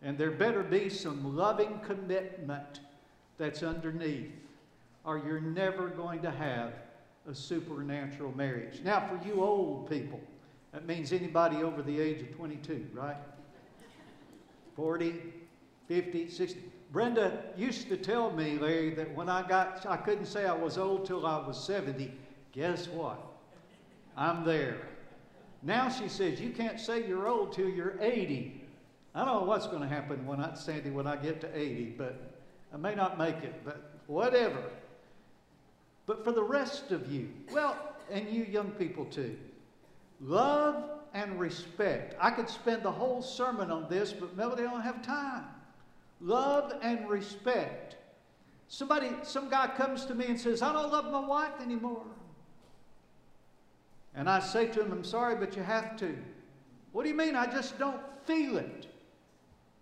And 0.00 0.16
there 0.16 0.30
better 0.30 0.62
be 0.62 0.88
some 0.88 1.36
loving 1.36 1.80
commitment 1.80 2.78
that's 3.36 3.64
underneath, 3.64 4.30
or 5.04 5.18
you're 5.18 5.40
never 5.40 5.88
going 5.88 6.22
to 6.22 6.30
have 6.30 6.72
a 7.28 7.34
supernatural 7.34 8.32
marriage. 8.36 8.80
Now, 8.84 9.08
for 9.08 9.20
you 9.26 9.42
old 9.42 9.90
people, 9.90 10.20
that 10.72 10.86
means 10.86 11.12
anybody 11.12 11.64
over 11.64 11.82
the 11.82 12.00
age 12.00 12.20
of 12.20 12.30
22, 12.36 12.86
right? 12.94 13.16
40, 14.76 15.14
50, 15.88 16.30
60. 16.30 16.60
Brenda 16.94 17.42
used 17.56 17.88
to 17.88 17.96
tell 17.96 18.30
me, 18.30 18.56
Larry, 18.56 18.94
that 18.94 19.12
when 19.16 19.28
I 19.28 19.42
got, 19.42 19.84
I 19.84 19.96
couldn't 19.96 20.26
say 20.26 20.46
I 20.46 20.54
was 20.54 20.78
old 20.78 21.04
till 21.04 21.26
I 21.26 21.44
was 21.44 21.62
70. 21.66 22.12
Guess 22.52 22.86
what? 22.86 23.20
I'm 24.16 24.44
there. 24.44 24.76
Now 25.64 25.88
she 25.88 26.08
says, 26.08 26.40
you 26.40 26.50
can't 26.50 26.78
say 26.78 27.04
you're 27.04 27.26
old 27.26 27.52
till 27.52 27.68
you're 27.68 28.00
80. 28.00 28.62
I 29.12 29.24
don't 29.24 29.40
know 29.40 29.42
what's 29.42 29.66
going 29.66 29.82
to 29.82 29.88
happen 29.88 30.24
when 30.24 30.38
I, 30.38 30.54
Sandy, 30.54 30.90
when 30.90 31.08
I 31.08 31.16
get 31.16 31.40
to 31.40 31.58
80, 31.58 31.96
but 31.98 32.14
I 32.72 32.76
may 32.76 32.94
not 32.94 33.18
make 33.18 33.38
it, 33.38 33.64
but 33.64 33.98
whatever. 34.06 34.62
But 36.06 36.22
for 36.22 36.30
the 36.30 36.44
rest 36.44 36.92
of 36.92 37.10
you, 37.10 37.28
well, 37.52 37.76
and 38.08 38.28
you 38.28 38.44
young 38.44 38.70
people 38.70 39.04
too. 39.06 39.36
Love 40.20 40.84
and 41.12 41.40
respect. 41.40 42.14
I 42.20 42.30
could 42.30 42.48
spend 42.48 42.84
the 42.84 42.92
whole 42.92 43.20
sermon 43.20 43.72
on 43.72 43.88
this, 43.90 44.12
but 44.12 44.36
Melody, 44.36 44.62
I 44.62 44.70
don't 44.70 44.82
have 44.82 45.02
time. 45.02 45.44
Love 46.24 46.72
and 46.80 47.06
respect. 47.06 47.96
Somebody, 48.68 49.10
some 49.22 49.50
guy 49.50 49.66
comes 49.76 50.06
to 50.06 50.14
me 50.14 50.24
and 50.24 50.40
says, 50.40 50.62
I 50.62 50.72
don't 50.72 50.90
love 50.90 51.12
my 51.12 51.20
wife 51.20 51.60
anymore. 51.60 52.02
And 54.14 54.28
I 54.28 54.40
say 54.40 54.66
to 54.68 54.80
him, 54.80 54.90
I'm 54.90 55.04
sorry, 55.04 55.36
but 55.36 55.54
you 55.54 55.62
have 55.62 55.98
to. 55.98 56.16
What 56.92 57.02
do 57.02 57.10
you 57.10 57.14
mean? 57.14 57.36
I 57.36 57.44
just 57.44 57.78
don't 57.78 58.00
feel 58.24 58.56
it. 58.56 58.86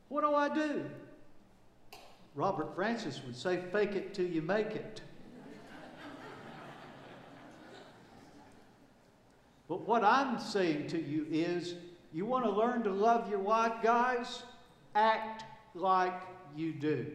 What 0.09 0.23
do 0.23 0.35
I 0.35 0.53
do? 0.53 0.85
Robert 2.35 2.75
Francis 2.75 3.21
would 3.25 3.37
say, 3.37 3.63
fake 3.71 3.93
it 3.93 4.13
till 4.13 4.27
you 4.27 4.43
make 4.43 4.75
it. 4.75 5.01
but 9.69 9.87
what 9.87 10.03
I'm 10.03 10.41
saying 10.41 10.89
to 10.89 11.01
you 11.01 11.25
is, 11.31 11.77
you 12.13 12.27
want 12.27 12.45
to 12.47 12.51
learn 12.51 12.83
to 12.83 12.91
love 12.91 13.31
your 13.31 13.39
wife, 13.39 13.75
guys? 13.81 14.43
Act 14.97 15.45
like 15.75 16.32
you 16.57 16.73
do. 16.73 17.07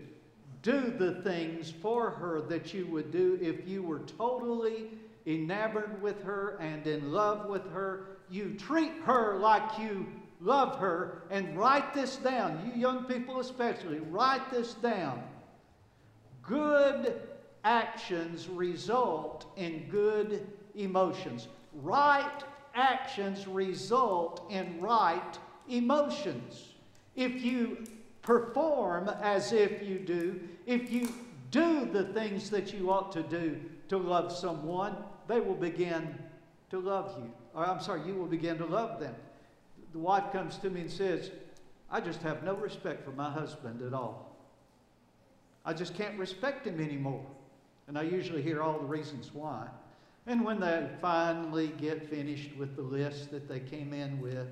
Do 0.61 0.93
the 0.97 1.21
things 1.21 1.71
for 1.81 2.09
her 2.09 2.41
that 2.41 2.73
you 2.73 2.87
would 2.87 3.11
do 3.11 3.37
if 3.41 3.67
you 3.67 3.83
were 3.83 3.99
totally 3.99 4.89
enamored 5.25 6.01
with 6.01 6.23
her 6.23 6.57
and 6.59 6.85
in 6.87 7.11
love 7.11 7.47
with 7.47 7.69
her. 7.71 8.17
You 8.29 8.55
treat 8.55 8.93
her 9.03 9.37
like 9.37 9.79
you 9.79 10.07
love 10.41 10.77
her. 10.79 11.23
And 11.29 11.57
write 11.57 11.93
this 11.93 12.17
down, 12.17 12.61
you 12.65 12.79
young 12.79 13.05
people 13.05 13.39
especially, 13.39 13.99
write 13.99 14.49
this 14.51 14.73
down. 14.75 15.23
Good 16.41 17.21
actions 17.63 18.47
result 18.47 19.45
in 19.57 19.87
good 19.89 20.47
emotions. 20.75 21.47
Right 21.73 22.43
actions 22.73 23.47
result 23.47 24.45
in 24.49 24.79
right 24.79 25.37
emotions. 25.67 26.73
If 27.15 27.43
you 27.43 27.83
perform 28.27 29.09
as 29.21 29.53
if 29.53 29.81
you 29.81 29.97
do, 29.97 30.37
if 30.65 30.91
you 30.91 31.07
do 31.49 31.85
the 31.85 32.03
things 32.03 32.49
that 32.49 32.73
you 32.73 32.91
ought 32.91 33.09
to 33.09 33.23
do 33.23 33.57
to 33.87 33.97
love 33.97 34.33
someone, 34.33 34.93
they 35.29 35.39
will 35.39 35.55
begin 35.55 36.13
to 36.69 36.77
love 36.77 37.15
you. 37.17 37.31
Or 37.55 37.65
I'm 37.65 37.79
sorry, 37.79 38.01
you 38.05 38.15
will 38.15 38.25
begin 38.25 38.57
to 38.57 38.65
love 38.65 38.99
them. 38.99 39.15
The 39.93 39.99
wife 39.99 40.33
comes 40.33 40.57
to 40.57 40.69
me 40.69 40.81
and 40.81 40.91
says, 40.91 41.31
I 41.89 42.01
just 42.01 42.21
have 42.21 42.43
no 42.43 42.53
respect 42.55 43.05
for 43.05 43.11
my 43.11 43.31
husband 43.31 43.81
at 43.81 43.93
all. 43.93 44.35
I 45.63 45.71
just 45.71 45.95
can't 45.95 46.19
respect 46.19 46.67
him 46.67 46.81
anymore. 46.81 47.25
And 47.87 47.97
I 47.97 48.01
usually 48.01 48.41
hear 48.41 48.61
all 48.61 48.77
the 48.77 48.85
reasons 48.85 49.33
why. 49.33 49.69
And 50.25 50.43
when 50.43 50.59
they 50.59 50.89
finally 51.01 51.69
get 51.79 52.09
finished 52.09 52.57
with 52.57 52.75
the 52.75 52.81
list 52.81 53.31
that 53.31 53.47
they 53.47 53.61
came 53.61 53.93
in 53.93 54.19
with, 54.19 54.47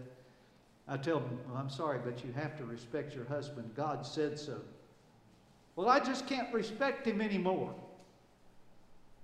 I 0.87 0.97
tell 0.97 1.19
them, 1.19 1.39
well, 1.47 1.57
I'm 1.57 1.69
sorry, 1.69 1.99
but 2.03 2.23
you 2.23 2.31
have 2.33 2.57
to 2.57 2.65
respect 2.65 3.15
your 3.15 3.25
husband. 3.25 3.71
God 3.75 4.05
said 4.05 4.37
so. 4.37 4.59
Well, 5.75 5.89
I 5.89 5.99
just 5.99 6.27
can't 6.27 6.53
respect 6.53 7.07
him 7.07 7.21
anymore. 7.21 7.73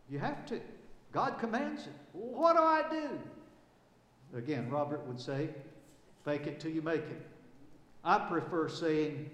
You 0.09 0.19
have 0.19 0.45
to. 0.47 0.59
God 1.11 1.37
commands 1.39 1.87
it. 1.87 1.93
what 2.13 2.55
do 2.55 2.63
I 2.63 2.83
do? 2.89 4.37
Again, 4.37 4.69
Robert 4.69 5.05
would 5.07 5.19
say, 5.19 5.49
fake 6.25 6.47
it 6.47 6.59
till 6.59 6.71
you 6.71 6.81
make 6.81 7.01
it. 7.01 7.27
I 8.03 8.17
prefer 8.17 8.67
saying, 8.67 9.29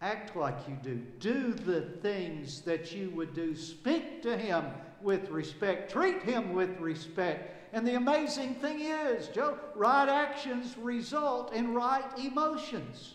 act 0.00 0.36
like 0.36 0.56
you 0.68 0.78
do. 0.82 1.02
Do 1.18 1.52
the 1.52 1.82
things 2.00 2.62
that 2.62 2.92
you 2.92 3.10
would 3.10 3.34
do. 3.34 3.54
Speak 3.54 4.22
to 4.22 4.36
him 4.36 4.64
with 5.02 5.28
respect. 5.28 5.90
Treat 5.90 6.22
him 6.22 6.54
with 6.54 6.78
respect. 6.78 7.59
And 7.72 7.86
the 7.86 7.94
amazing 7.94 8.54
thing 8.56 8.80
is, 8.80 9.28
Joe, 9.28 9.58
right 9.74 10.08
actions 10.08 10.76
result 10.78 11.52
in 11.52 11.74
right 11.74 12.04
emotions. 12.18 13.14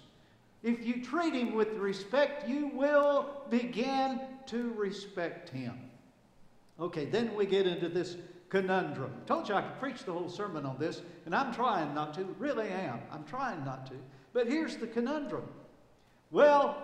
If 0.64 0.86
you 0.86 1.04
treat 1.04 1.34
him 1.34 1.54
with 1.54 1.74
respect, 1.74 2.48
you 2.48 2.72
will 2.74 3.30
begin 3.50 4.22
to 4.48 4.74
respect 4.74 5.50
him. 5.50 5.78
Okay, 6.80 7.06
then 7.06 7.36
we 7.36 7.46
get 7.46 7.68
into 7.68 7.90
this 7.90 8.18
conundrum. 8.50 9.12
I 9.24 9.28
told 9.28 9.50
you 9.50 9.56
I 9.56 9.62
could 9.62 9.80
preach 9.80 10.04
the 10.06 10.14
whole 10.14 10.30
sermon 10.30 10.66
on 10.66 10.78
this, 10.80 11.02
and 11.26 11.36
I'm 11.36 11.54
trying 11.54 11.94
not 11.94 12.14
to. 12.16 12.24
Really 12.40 12.70
am. 12.70 13.00
I'm 13.12 13.24
trying 13.26 13.64
not 13.66 13.86
to. 13.88 13.94
But 14.34 14.48
here's 14.48 14.78
the 14.78 14.88
conundrum. 14.88 15.48
Well, 16.32 16.78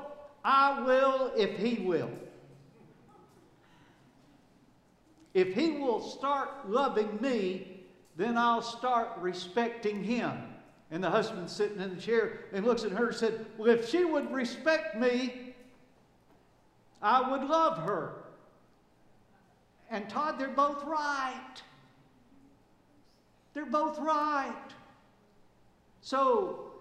I 0.43 0.81
will 0.81 1.31
if 1.35 1.57
he 1.57 1.83
will. 1.83 2.11
If 5.33 5.53
he 5.53 5.71
will 5.71 6.01
start 6.01 6.69
loving 6.69 7.19
me, 7.21 7.81
then 8.17 8.37
I'll 8.37 8.61
start 8.61 9.09
respecting 9.19 10.03
him. 10.03 10.31
And 10.91 11.01
the 11.01 11.09
husband's 11.09 11.53
sitting 11.53 11.79
in 11.79 11.95
the 11.95 12.01
chair 12.01 12.39
and 12.51 12.65
looks 12.65 12.83
at 12.83 12.91
her 12.91 13.07
and 13.07 13.15
said, 13.15 13.45
Well, 13.57 13.69
if 13.69 13.89
she 13.89 14.03
would 14.03 14.31
respect 14.31 14.97
me, 14.97 15.55
I 17.01 17.31
would 17.31 17.47
love 17.47 17.77
her. 17.83 18.15
And 19.89 20.09
Todd, 20.09 20.37
they're 20.37 20.49
both 20.49 20.83
right. 20.83 21.61
They're 23.53 23.65
both 23.65 23.97
right. 23.99 24.53
So, 26.01 26.71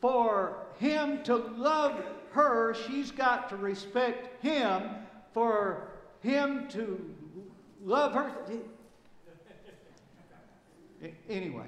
for 0.00 0.56
him 0.78 1.22
to 1.24 1.36
love 1.36 2.02
her, 2.32 2.74
she's 2.74 3.10
got 3.10 3.48
to 3.50 3.56
respect 3.56 4.42
him. 4.42 4.82
For 5.32 5.88
him 6.22 6.68
to 6.68 7.14
love 7.84 8.12
her. 8.12 8.32
Anyway, 11.28 11.66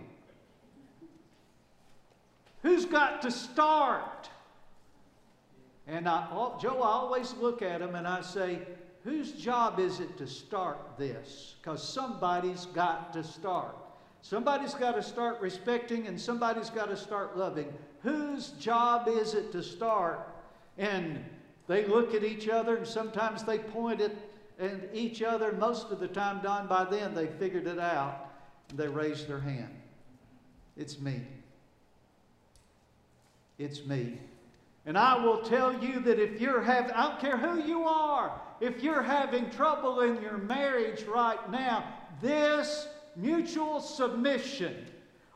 who's 2.62 2.84
got 2.84 3.22
to 3.22 3.30
start? 3.30 4.28
And 5.86 6.08
I, 6.08 6.26
Joe, 6.60 6.82
I 6.82 6.88
always 6.88 7.34
look 7.34 7.62
at 7.62 7.80
him 7.80 7.94
and 7.94 8.06
I 8.06 8.20
say, 8.20 8.60
whose 9.04 9.32
job 9.32 9.80
is 9.80 10.00
it 10.00 10.16
to 10.18 10.26
start 10.26 10.78
this? 10.98 11.56
Because 11.60 11.86
somebody's 11.86 12.66
got 12.66 13.12
to 13.14 13.24
start. 13.24 13.76
Somebody's 14.20 14.74
got 14.74 14.92
to 14.92 15.02
start 15.02 15.40
respecting 15.40 16.06
and 16.06 16.20
somebody's 16.20 16.70
got 16.70 16.88
to 16.88 16.96
start 16.96 17.36
loving. 17.36 17.72
Whose 18.02 18.50
job 18.50 19.08
is 19.08 19.34
it 19.34 19.50
to 19.52 19.62
start? 19.62 20.28
And 20.78 21.24
they 21.66 21.84
look 21.86 22.14
at 22.14 22.22
each 22.22 22.48
other 22.48 22.76
and 22.76 22.86
sometimes 22.86 23.42
they 23.42 23.58
point 23.58 24.00
at 24.00 24.12
and 24.62 24.88
each 24.92 25.22
other. 25.22 25.52
Most 25.52 25.90
of 25.90 26.00
the 26.00 26.08
time, 26.08 26.40
Don, 26.42 26.66
by 26.68 26.84
then 26.84 27.14
they 27.14 27.26
figured 27.26 27.66
it 27.66 27.78
out 27.78 28.30
and 28.70 28.78
they 28.78 28.88
raised 28.88 29.28
their 29.28 29.40
hand. 29.40 29.74
It's 30.76 30.98
me. 31.00 31.22
It's 33.58 33.84
me. 33.84 34.18
And 34.86 34.96
I 34.98 35.22
will 35.22 35.42
tell 35.42 35.82
you 35.82 36.00
that 36.00 36.18
if 36.18 36.40
you're 36.40 36.62
having, 36.62 36.92
I 36.92 37.08
don't 37.08 37.20
care 37.20 37.36
who 37.36 37.62
you 37.62 37.84
are, 37.84 38.40
if 38.60 38.82
you're 38.82 39.02
having 39.02 39.50
trouble 39.50 40.00
in 40.00 40.20
your 40.22 40.38
marriage 40.38 41.04
right 41.04 41.50
now, 41.50 41.84
this 42.20 42.88
mutual 43.16 43.80
submission 43.80 44.86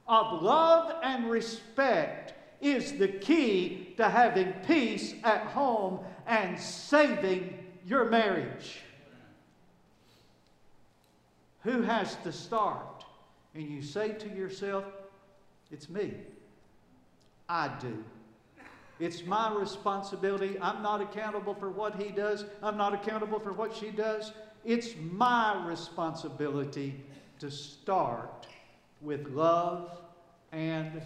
of 0.08 0.42
love 0.42 0.94
and 1.02 1.30
respect 1.30 2.34
is 2.60 2.92
the 2.94 3.08
key 3.08 3.94
to 3.96 4.08
having 4.08 4.52
peace 4.66 5.14
at 5.22 5.42
home 5.48 6.00
and 6.26 6.58
saving 6.58 7.58
your 7.84 8.06
marriage. 8.06 8.80
Who 11.66 11.82
has 11.82 12.14
to 12.22 12.30
start? 12.30 13.04
And 13.56 13.68
you 13.68 13.82
say 13.82 14.12
to 14.12 14.28
yourself, 14.28 14.84
It's 15.72 15.88
me. 15.88 16.14
I 17.48 17.68
do. 17.80 18.04
It's 19.00 19.26
my 19.26 19.52
responsibility. 19.52 20.56
I'm 20.62 20.80
not 20.80 21.02
accountable 21.02 21.54
for 21.54 21.68
what 21.68 21.96
he 21.96 22.10
does. 22.10 22.44
I'm 22.62 22.76
not 22.76 22.94
accountable 22.94 23.40
for 23.40 23.52
what 23.52 23.74
she 23.74 23.90
does. 23.90 24.32
It's 24.64 24.94
my 25.10 25.66
responsibility 25.66 27.04
to 27.40 27.50
start 27.50 28.46
with 29.02 29.26
love 29.30 29.98
and 30.52 31.02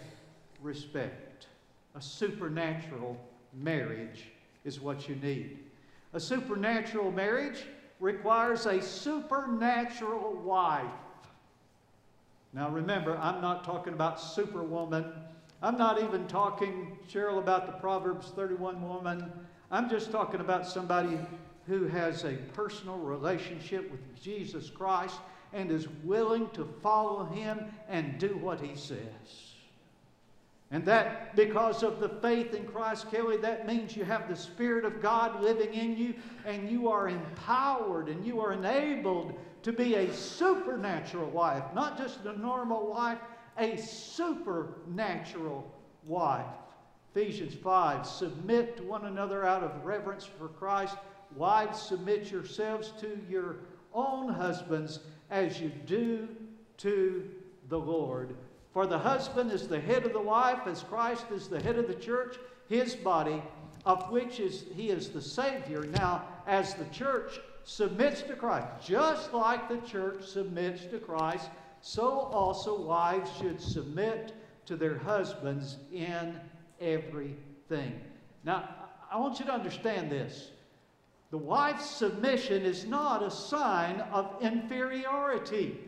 respect. 0.63 1.47
A 1.95 2.03
supernatural 2.03 3.19
marriage 3.55 4.27
is 4.65 4.79
what 4.79 5.09
you 5.09 5.17
need. 5.17 5.59
A 6.13 6.21
supernatural 6.21 7.11
marriage 7.11 7.65
requires 8.01 8.67
a 8.67 8.83
supernatural 8.83 10.33
wife. 10.45 10.87
Now 12.53 12.69
remember, 12.71 13.17
I'm 13.17 13.41
not 13.41 13.63
talking 13.63 13.93
about 13.93 14.21
superwoman 14.21 15.13
I'm 15.63 15.77
not 15.77 16.03
even 16.03 16.27
talking, 16.27 16.97
Cheryl, 17.11 17.39
about 17.39 17.67
the 17.67 17.73
Proverbs 17.73 18.29
31 18.29 18.81
woman. 18.87 19.31
I'm 19.71 19.91
just 19.91 20.11
talking 20.11 20.41
about 20.41 20.67
somebody 20.67 21.19
who 21.67 21.87
has 21.87 22.25
a 22.25 22.33
personal 22.55 22.97
relationship 22.97 23.91
with 23.91 24.01
Jesus 24.23 24.71
Christ 24.71 25.17
and 25.53 25.71
is 25.71 25.87
willing 26.03 26.49
to 26.51 26.65
follow 26.83 27.27
him 27.27 27.67
and 27.91 28.19
do 28.19 28.39
what 28.39 28.61
he 28.61 28.75
says. 28.75 29.50
And 30.73 30.85
that, 30.85 31.35
because 31.35 31.83
of 31.83 31.99
the 31.99 32.09
faith 32.09 32.55
in 32.55 32.65
Christ, 32.65 33.11
Kelly, 33.11 33.37
that 33.39 33.67
means 33.67 33.97
you 33.97 34.05
have 34.05 34.29
the 34.29 34.37
Spirit 34.37 34.85
of 34.85 35.03
God 35.03 35.43
living 35.43 35.75
in 35.75 35.97
you 35.97 36.15
and 36.47 36.71
you 36.71 36.89
are 36.89 37.09
empowered 37.09 38.09
and 38.09 38.25
you 38.25 38.41
are 38.41 38.53
enabled 38.53 39.35
to 39.63 39.73
be 39.73 39.97
a 39.97 40.13
supernatural 40.13 41.29
wife, 41.31 41.65
not 41.75 41.99
just 41.99 42.25
a 42.25 42.39
normal 42.39 42.87
wife, 42.87 43.19
a 43.59 43.77
supernatural 43.77 45.69
wife. 46.05 46.47
Ephesians 47.15 47.55
5 47.55 48.07
Submit 48.07 48.77
to 48.77 48.85
one 48.85 49.07
another 49.07 49.45
out 49.45 49.65
of 49.65 49.85
reverence 49.85 50.25
for 50.25 50.49
Christ. 50.49 50.97
Wives, 51.35 51.83
submit 51.83 52.31
yourselves 52.31 52.93
to 53.01 53.19
your 53.29 53.57
own 53.93 54.33
husbands 54.33 55.01
as 55.31 55.61
you 55.61 55.71
do 55.87 56.29
to 56.79 57.29
the 57.69 57.79
Lord. 57.79 58.37
For 58.73 58.87
the 58.87 58.99
husband 58.99 59.51
is 59.51 59.67
the 59.67 59.81
head 59.81 60.07
of 60.07 60.13
the 60.13 60.21
wife, 60.21 60.67
as 60.67 60.83
Christ 60.83 61.27
is 61.33 61.49
the 61.49 61.61
head 61.61 61.77
of 61.77 61.89
the 61.89 61.95
church, 61.95 62.37
his 62.69 62.95
body, 62.95 63.43
of 63.85 64.11
which 64.11 64.39
is 64.39 64.65
he 64.75 64.91
is 64.91 65.09
the 65.09 65.21
Savior. 65.21 65.83
Now, 65.85 66.25
as 66.47 66.75
the 66.75 66.85
church 66.87 67.41
submits 67.65 68.23
to 68.23 68.35
Christ, 68.35 68.69
just 68.87 69.33
like 69.33 69.69
the 69.69 69.87
church 69.87 70.25
submits 70.25 70.85
to 70.87 70.99
Christ, 70.99 71.51
so 71.81 72.09
also 72.09 72.81
wives 72.81 73.31
should 73.39 73.61
submit 73.61 74.35
to 74.67 74.77
their 74.77 74.99
husbands 74.99 75.79
in 75.93 76.39
everything. 76.81 78.01
Now, 78.45 78.69
I 79.11 79.19
want 79.19 79.41
you 79.41 79.47
to 79.47 79.53
understand 79.53 80.11
this. 80.11 80.51
The 81.31 81.39
wife's 81.39 81.89
submission 81.89 82.63
is 82.63 82.87
not 82.87 83.23
a 83.23 83.31
sign 83.31 84.01
of 84.13 84.37
inferiority. 84.41 85.79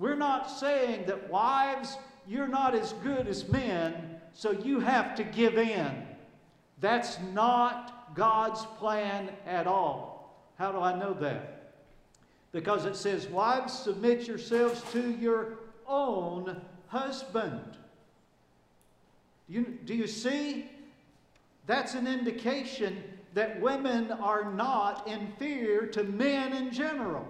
We're 0.00 0.16
not 0.16 0.50
saying 0.50 1.04
that 1.08 1.28
wives, 1.28 1.98
you're 2.26 2.48
not 2.48 2.74
as 2.74 2.94
good 3.04 3.28
as 3.28 3.46
men, 3.50 4.18
so 4.32 4.50
you 4.50 4.80
have 4.80 5.14
to 5.16 5.24
give 5.24 5.58
in. 5.58 6.06
That's 6.80 7.18
not 7.34 8.14
God's 8.14 8.64
plan 8.78 9.28
at 9.46 9.66
all. 9.66 10.42
How 10.56 10.72
do 10.72 10.78
I 10.78 10.98
know 10.98 11.12
that? 11.20 11.74
Because 12.50 12.86
it 12.86 12.96
says, 12.96 13.28
Wives, 13.28 13.78
submit 13.78 14.26
yourselves 14.26 14.82
to 14.92 15.10
your 15.20 15.58
own 15.86 16.58
husband. 16.86 17.60
Do 19.48 19.54
you, 19.54 19.78
do 19.84 19.94
you 19.94 20.06
see? 20.06 20.70
That's 21.66 21.92
an 21.92 22.06
indication 22.06 23.04
that 23.34 23.60
women 23.60 24.12
are 24.12 24.50
not 24.50 25.06
inferior 25.06 25.84
to 25.88 26.04
men 26.04 26.54
in 26.54 26.72
general. 26.72 27.28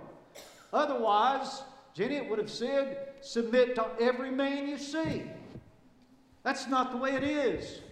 Otherwise, 0.73 1.63
Jenny 2.01 2.19
would 2.23 2.39
have 2.39 2.51
said, 2.51 3.09
submit 3.21 3.75
to 3.75 3.87
every 4.01 4.31
man 4.31 4.67
you 4.67 4.79
see. 4.79 5.25
That's 6.43 6.67
not 6.67 6.93
the 6.93 6.97
way 6.97 7.13
it 7.13 7.23
is. 7.23 7.83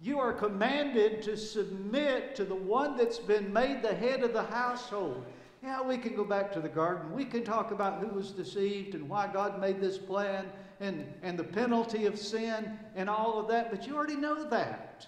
You 0.00 0.18
are 0.18 0.32
commanded 0.32 1.20
to 1.24 1.36
submit 1.36 2.34
to 2.36 2.46
the 2.46 2.54
one 2.54 2.96
that's 2.96 3.18
been 3.18 3.52
made 3.52 3.82
the 3.82 3.94
head 3.94 4.22
of 4.22 4.32
the 4.32 4.44
household. 4.44 5.26
Yeah, 5.62 5.82
we 5.82 5.98
can 5.98 6.16
go 6.16 6.24
back 6.24 6.50
to 6.54 6.60
the 6.60 6.70
garden. 6.70 7.12
We 7.12 7.26
can 7.26 7.44
talk 7.44 7.70
about 7.70 8.00
who 8.00 8.06
was 8.06 8.30
deceived 8.30 8.94
and 8.94 9.06
why 9.10 9.30
God 9.30 9.60
made 9.60 9.78
this 9.78 9.98
plan 9.98 10.46
and, 10.80 11.04
and 11.22 11.38
the 11.38 11.44
penalty 11.44 12.06
of 12.06 12.18
sin 12.18 12.78
and 12.96 13.10
all 13.10 13.38
of 13.38 13.48
that, 13.48 13.70
but 13.70 13.86
you 13.86 13.94
already 13.94 14.16
know 14.16 14.48
that. 14.48 15.06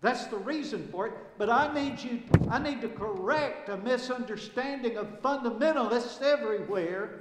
That's 0.00 0.26
the 0.26 0.38
reason 0.38 0.88
for 0.90 1.06
it. 1.06 1.12
But 1.38 1.50
I 1.50 1.72
need 1.72 2.02
you, 2.02 2.20
I 2.50 2.58
need 2.58 2.80
to 2.80 2.88
correct 2.88 3.68
a 3.68 3.76
misunderstanding 3.76 4.96
of 4.96 5.22
fundamentalists 5.22 6.20
everywhere. 6.20 7.20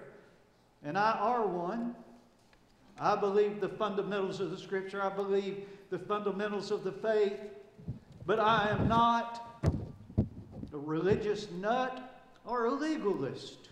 And 0.84 0.98
I 0.98 1.12
are 1.12 1.46
one. 1.46 1.96
I 3.00 3.16
believe 3.16 3.60
the 3.62 3.70
fundamentals 3.70 4.40
of 4.40 4.52
the 4.52 4.58
scripture. 4.58 5.02
I 5.02 5.10
believe 5.10 5.66
the 5.90 6.00
fundamentals 6.00 6.72
of 6.72 6.84
the 6.84 6.92
faith. 6.92 7.40
But 8.26 8.40
I 8.40 8.70
am 8.70 8.88
not 8.88 9.70
a 10.74 10.78
religious 10.78 11.50
nut 11.52 12.22
or 12.46 12.66
a 12.66 12.72
legalist. 12.72 13.70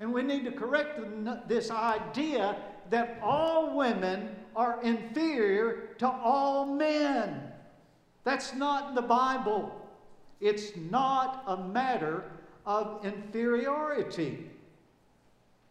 And 0.00 0.12
we 0.12 0.22
need 0.22 0.44
to 0.44 0.52
correct 0.52 1.00
this 1.48 1.70
idea 1.70 2.56
that 2.88 3.18
all 3.22 3.76
women 3.76 4.34
are 4.56 4.82
inferior 4.82 5.90
to 5.98 6.08
all 6.08 6.66
men. 6.66 7.42
That's 8.24 8.54
not 8.54 8.90
in 8.90 8.94
the 8.94 9.02
Bible. 9.02 9.76
It's 10.40 10.74
not 10.76 11.44
a 11.46 11.56
matter 11.56 12.24
of 12.66 13.04
inferiority. 13.04 14.50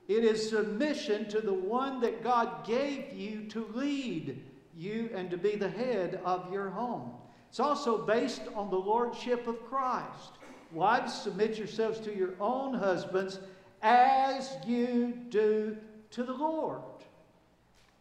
It 0.09 0.23
is 0.23 0.49
submission 0.49 1.29
to 1.29 1.39
the 1.39 1.53
one 1.53 2.01
that 2.01 2.23
God 2.23 2.65
gave 2.65 3.13
you 3.13 3.43
to 3.49 3.67
lead 3.75 4.41
you 4.75 5.11
and 5.13 5.29
to 5.29 5.37
be 5.37 5.55
the 5.55 5.69
head 5.69 6.19
of 6.25 6.51
your 6.51 6.71
home. 6.71 7.11
It's 7.47 7.59
also 7.59 8.05
based 8.07 8.41
on 8.55 8.71
the 8.71 8.75
lordship 8.75 9.45
of 9.45 9.63
Christ. 9.69 10.31
Wives, 10.71 11.13
submit 11.13 11.59
yourselves 11.59 11.99
to 11.99 12.15
your 12.15 12.33
own 12.39 12.73
husbands 12.73 13.39
as 13.83 14.57
you 14.65 15.13
do 15.29 15.77
to 16.09 16.23
the 16.23 16.33
Lord. 16.33 16.81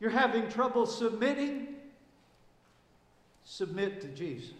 You're 0.00 0.10
having 0.10 0.48
trouble 0.48 0.86
submitting? 0.86 1.76
Submit 3.44 4.00
to 4.00 4.08
Jesus. 4.08 4.52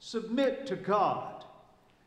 Submit 0.00 0.66
to 0.66 0.76
God. 0.76 1.44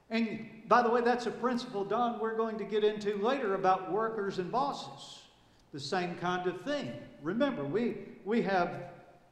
And 0.09 0.47
by 0.67 0.81
the 0.81 0.89
way, 0.89 1.01
that's 1.01 1.25
a 1.25 1.31
principle, 1.31 1.83
Don, 1.83 2.19
we're 2.19 2.35
going 2.35 2.57
to 2.57 2.63
get 2.63 2.83
into 2.83 3.17
later 3.17 3.55
about 3.55 3.91
workers 3.91 4.39
and 4.39 4.51
bosses. 4.51 5.19
The 5.71 5.79
same 5.79 6.15
kind 6.15 6.47
of 6.47 6.61
thing. 6.61 6.93
Remember, 7.21 7.63
we, 7.63 7.95
we 8.25 8.41
have 8.43 8.91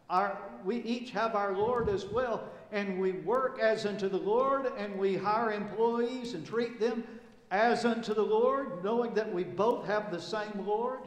our, 0.09 0.37
we 0.65 0.77
each 0.77 1.11
have 1.11 1.35
our 1.35 1.55
Lord 1.55 1.87
as 1.87 2.05
well, 2.05 2.49
and 2.71 2.99
we 2.99 3.11
work 3.11 3.59
as 3.59 3.85
unto 3.85 4.09
the 4.09 4.17
Lord, 4.17 4.71
and 4.77 4.97
we 4.97 5.15
hire 5.15 5.51
employees 5.51 6.33
and 6.33 6.45
treat 6.45 6.79
them 6.79 7.03
as 7.51 7.85
unto 7.85 8.13
the 8.13 8.21
Lord, 8.23 8.83
knowing 8.83 9.13
that 9.13 9.31
we 9.31 9.43
both 9.43 9.85
have 9.85 10.11
the 10.11 10.21
same 10.21 10.65
Lord. 10.65 10.99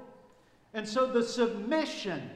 And 0.74 0.88
so 0.88 1.06
the 1.06 1.22
submission, 1.22 2.30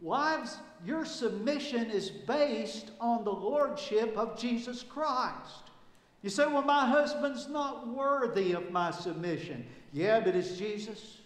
wives, 0.00 0.58
your 0.84 1.04
submission 1.04 1.90
is 1.90 2.10
based 2.10 2.90
on 3.00 3.24
the 3.24 3.32
lordship 3.32 4.16
of 4.16 4.38
Jesus 4.38 4.82
Christ. 4.82 5.70
You 6.22 6.30
say, 6.30 6.46
well, 6.46 6.62
my 6.62 6.86
husband's 6.86 7.48
not 7.48 7.88
worthy 7.88 8.52
of 8.52 8.70
my 8.70 8.90
submission. 8.90 9.64
Yeah, 9.92 10.20
but 10.20 10.34
is 10.34 10.58
Jesus? 10.58 11.18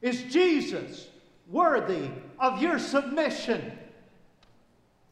Is 0.00 0.22
Jesus 0.24 1.08
worthy 1.48 2.10
of 2.38 2.60
your 2.60 2.78
submission? 2.78 3.72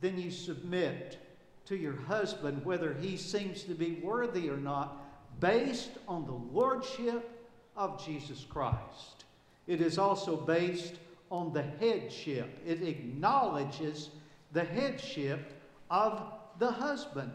Then 0.00 0.18
you 0.18 0.30
submit 0.30 1.18
to 1.66 1.76
your 1.76 1.96
husband, 1.96 2.64
whether 2.64 2.94
he 2.94 3.16
seems 3.16 3.62
to 3.64 3.74
be 3.74 4.00
worthy 4.02 4.48
or 4.50 4.56
not, 4.56 4.96
based 5.40 5.90
on 6.08 6.26
the 6.26 6.32
lordship 6.32 7.30
of 7.76 8.04
Jesus 8.04 8.44
Christ. 8.48 9.24
It 9.66 9.80
is 9.80 9.96
also 9.98 10.36
based 10.36 10.94
on 11.30 11.52
the 11.52 11.62
headship, 11.62 12.58
it 12.66 12.82
acknowledges 12.82 14.10
the 14.52 14.64
headship 14.64 15.52
of 15.88 16.32
the 16.58 16.72
husband. 16.72 17.30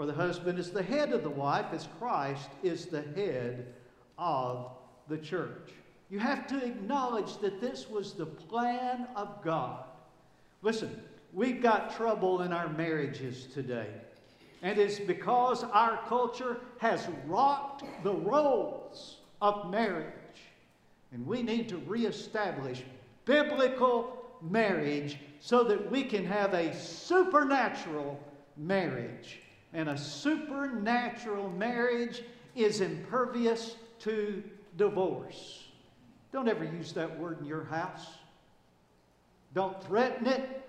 For 0.00 0.06
the 0.06 0.14
husband 0.14 0.58
is 0.58 0.70
the 0.70 0.82
head 0.82 1.12
of 1.12 1.22
the 1.22 1.28
wife, 1.28 1.66
as 1.74 1.86
Christ 1.98 2.48
is 2.62 2.86
the 2.86 3.02
head 3.02 3.74
of 4.16 4.70
the 5.08 5.18
church. 5.18 5.72
You 6.08 6.18
have 6.18 6.46
to 6.46 6.64
acknowledge 6.64 7.36
that 7.40 7.60
this 7.60 7.86
was 7.90 8.14
the 8.14 8.24
plan 8.24 9.08
of 9.14 9.44
God. 9.44 9.84
Listen, 10.62 11.02
we've 11.34 11.60
got 11.60 11.94
trouble 11.94 12.40
in 12.40 12.50
our 12.50 12.70
marriages 12.70 13.44
today. 13.52 13.88
And 14.62 14.78
it's 14.78 14.98
because 14.98 15.64
our 15.64 16.00
culture 16.08 16.60
has 16.78 17.06
rocked 17.26 17.84
the 18.02 18.14
roles 18.14 19.18
of 19.42 19.70
marriage. 19.70 20.14
And 21.12 21.26
we 21.26 21.42
need 21.42 21.68
to 21.68 21.76
reestablish 21.76 22.84
biblical 23.26 24.16
marriage 24.40 25.18
so 25.40 25.62
that 25.64 25.90
we 25.90 26.04
can 26.04 26.24
have 26.24 26.54
a 26.54 26.74
supernatural 26.74 28.18
marriage. 28.56 29.40
And 29.72 29.88
a 29.88 29.96
supernatural 29.96 31.50
marriage 31.50 32.22
is 32.56 32.80
impervious 32.80 33.76
to 34.00 34.42
divorce. 34.76 35.68
Don't 36.32 36.48
ever 36.48 36.64
use 36.64 36.92
that 36.92 37.18
word 37.18 37.40
in 37.40 37.46
your 37.46 37.64
house. 37.64 38.06
Don't 39.54 39.82
threaten 39.84 40.26
it. 40.26 40.68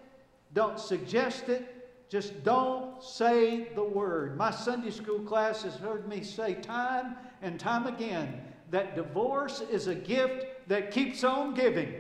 Don't 0.54 0.80
suggest 0.80 1.50
it. 1.50 1.78
Just 2.10 2.44
don't 2.44 3.02
say 3.02 3.70
the 3.74 3.84
word. 3.84 4.38
My 4.38 4.52
Sunday 4.52 4.92
school 4.92 5.20
class 5.20 5.64
has 5.64 5.76
heard 5.76 6.08
me 6.08 6.24
say 6.24 6.56
time 6.56 7.16
and 7.42 7.60
time 7.60 7.88
again 7.88 8.42
that 8.72 8.96
divorce 8.96 9.62
is 9.70 9.88
a 9.88 9.96
gift 9.96 10.46
that 10.68 10.92
keeps 10.92 11.24
on 11.24 11.54
giving. 11.54 11.94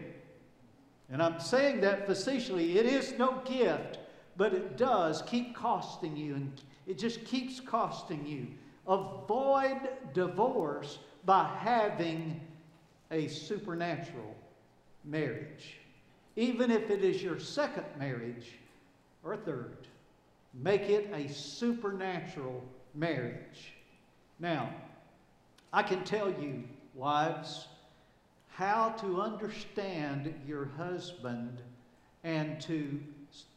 And 1.10 1.22
I'm 1.22 1.40
saying 1.40 1.82
that 1.82 2.08
facetiously. 2.08 2.78
It 2.78 2.86
is 2.86 3.14
no 3.18 3.42
gift, 3.46 4.00
but 4.38 4.54
it 4.54 4.78
does 4.78 5.22
keep 5.24 5.54
costing 5.54 6.16
you, 6.16 6.36
and 6.36 6.62
it 6.88 6.98
just 6.98 7.26
keeps 7.26 7.60
costing 7.60 8.26
you. 8.26 8.48
Avoid 8.88 9.90
divorce 10.14 11.00
by 11.26 11.50
having 11.60 12.42
a 13.12 13.28
supernatural 13.28 14.36
marriage. 15.04 15.78
Even 16.36 16.72
if 16.72 16.90
it 16.90 17.04
is 17.04 17.22
your 17.22 17.40
second 17.40 17.86
marriage 18.00 18.48
or 19.24 19.38
third. 19.38 19.88
Make 20.54 20.90
it 20.90 21.12
a 21.14 21.32
supernatural 21.32 22.64
marriage. 22.94 23.74
Now, 24.40 24.74
I 25.72 25.84
can 25.84 26.04
tell 26.04 26.30
you, 26.30 26.64
wives, 26.94 27.68
how 28.50 28.90
to 29.00 29.22
understand 29.22 30.34
your 30.46 30.66
husband 30.78 31.62
and 32.24 32.60
to 32.62 33.00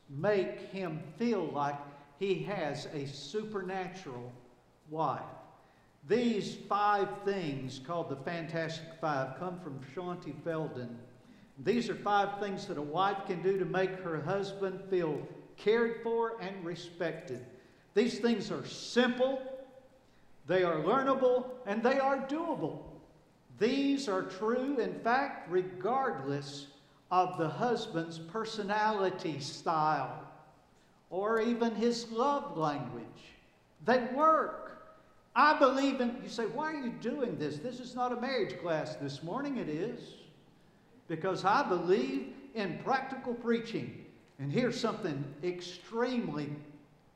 make 0.08 0.60
him 0.70 1.00
feel 1.18 1.46
like 1.46 1.78
he 2.18 2.42
has 2.44 2.87
a 2.94 3.07
supernatural 3.07 4.33
wife. 4.90 5.22
These 6.07 6.57
five 6.68 7.09
things, 7.24 7.81
called 7.85 8.11
the 8.11 8.16
Fantastic 8.16 8.88
Five, 9.00 9.38
come 9.38 9.59
from 9.61 9.81
Shaunti 9.94 10.35
Feldhahn. 10.44 10.96
These 11.64 11.88
are 11.88 11.94
five 11.94 12.40
things 12.40 12.66
that 12.66 12.79
a 12.79 12.83
wife 12.83 13.18
can 13.27 13.42
do 13.42 13.59
to 13.59 13.64
make 13.64 13.90
her 14.00 14.20
husband 14.20 14.81
feel 14.90 15.18
cared 15.57 16.03
for 16.03 16.40
and 16.40 16.64
respected. 16.64 17.44
These 17.94 18.18
things 18.18 18.50
are 18.50 18.66
simple, 18.66 19.40
they 20.46 20.62
are 20.62 20.77
learnable, 20.77 21.46
and 21.64 21.83
they 21.83 21.98
are 21.98 22.18
doable. 22.27 22.81
These 23.59 24.09
are 24.09 24.22
true, 24.22 24.79
in 24.79 24.98
fact, 25.00 25.50
regardless 25.50 26.66
of 27.11 27.38
the 27.38 27.48
husband's 27.48 28.18
personality 28.18 29.38
style 29.38 30.24
or 31.14 31.40
even 31.40 31.72
his 31.77 32.11
love 32.11 32.57
language. 32.57 33.05
They 33.85 34.03
work. 34.16 34.83
I 35.37 35.57
believe 35.57 36.00
in, 36.00 36.16
you 36.20 36.29
say, 36.29 36.46
why 36.46 36.72
are 36.72 36.85
you 36.85 36.90
doing 37.00 37.38
this? 37.38 37.59
This 37.59 37.79
is 37.79 37.94
not 37.94 38.11
a 38.11 38.20
marriage 38.20 38.61
class 38.61 38.96
this 38.96 39.22
morning. 39.22 39.59
It 39.59 39.68
is. 39.68 40.00
Because 41.07 41.44
I 41.44 41.62
believe 41.68 42.33
in 42.57 42.81
practical 42.83 43.33
preaching. 43.33 44.05
And 44.40 44.50
here's 44.50 44.79
something 44.79 45.24
extremely 45.44 46.50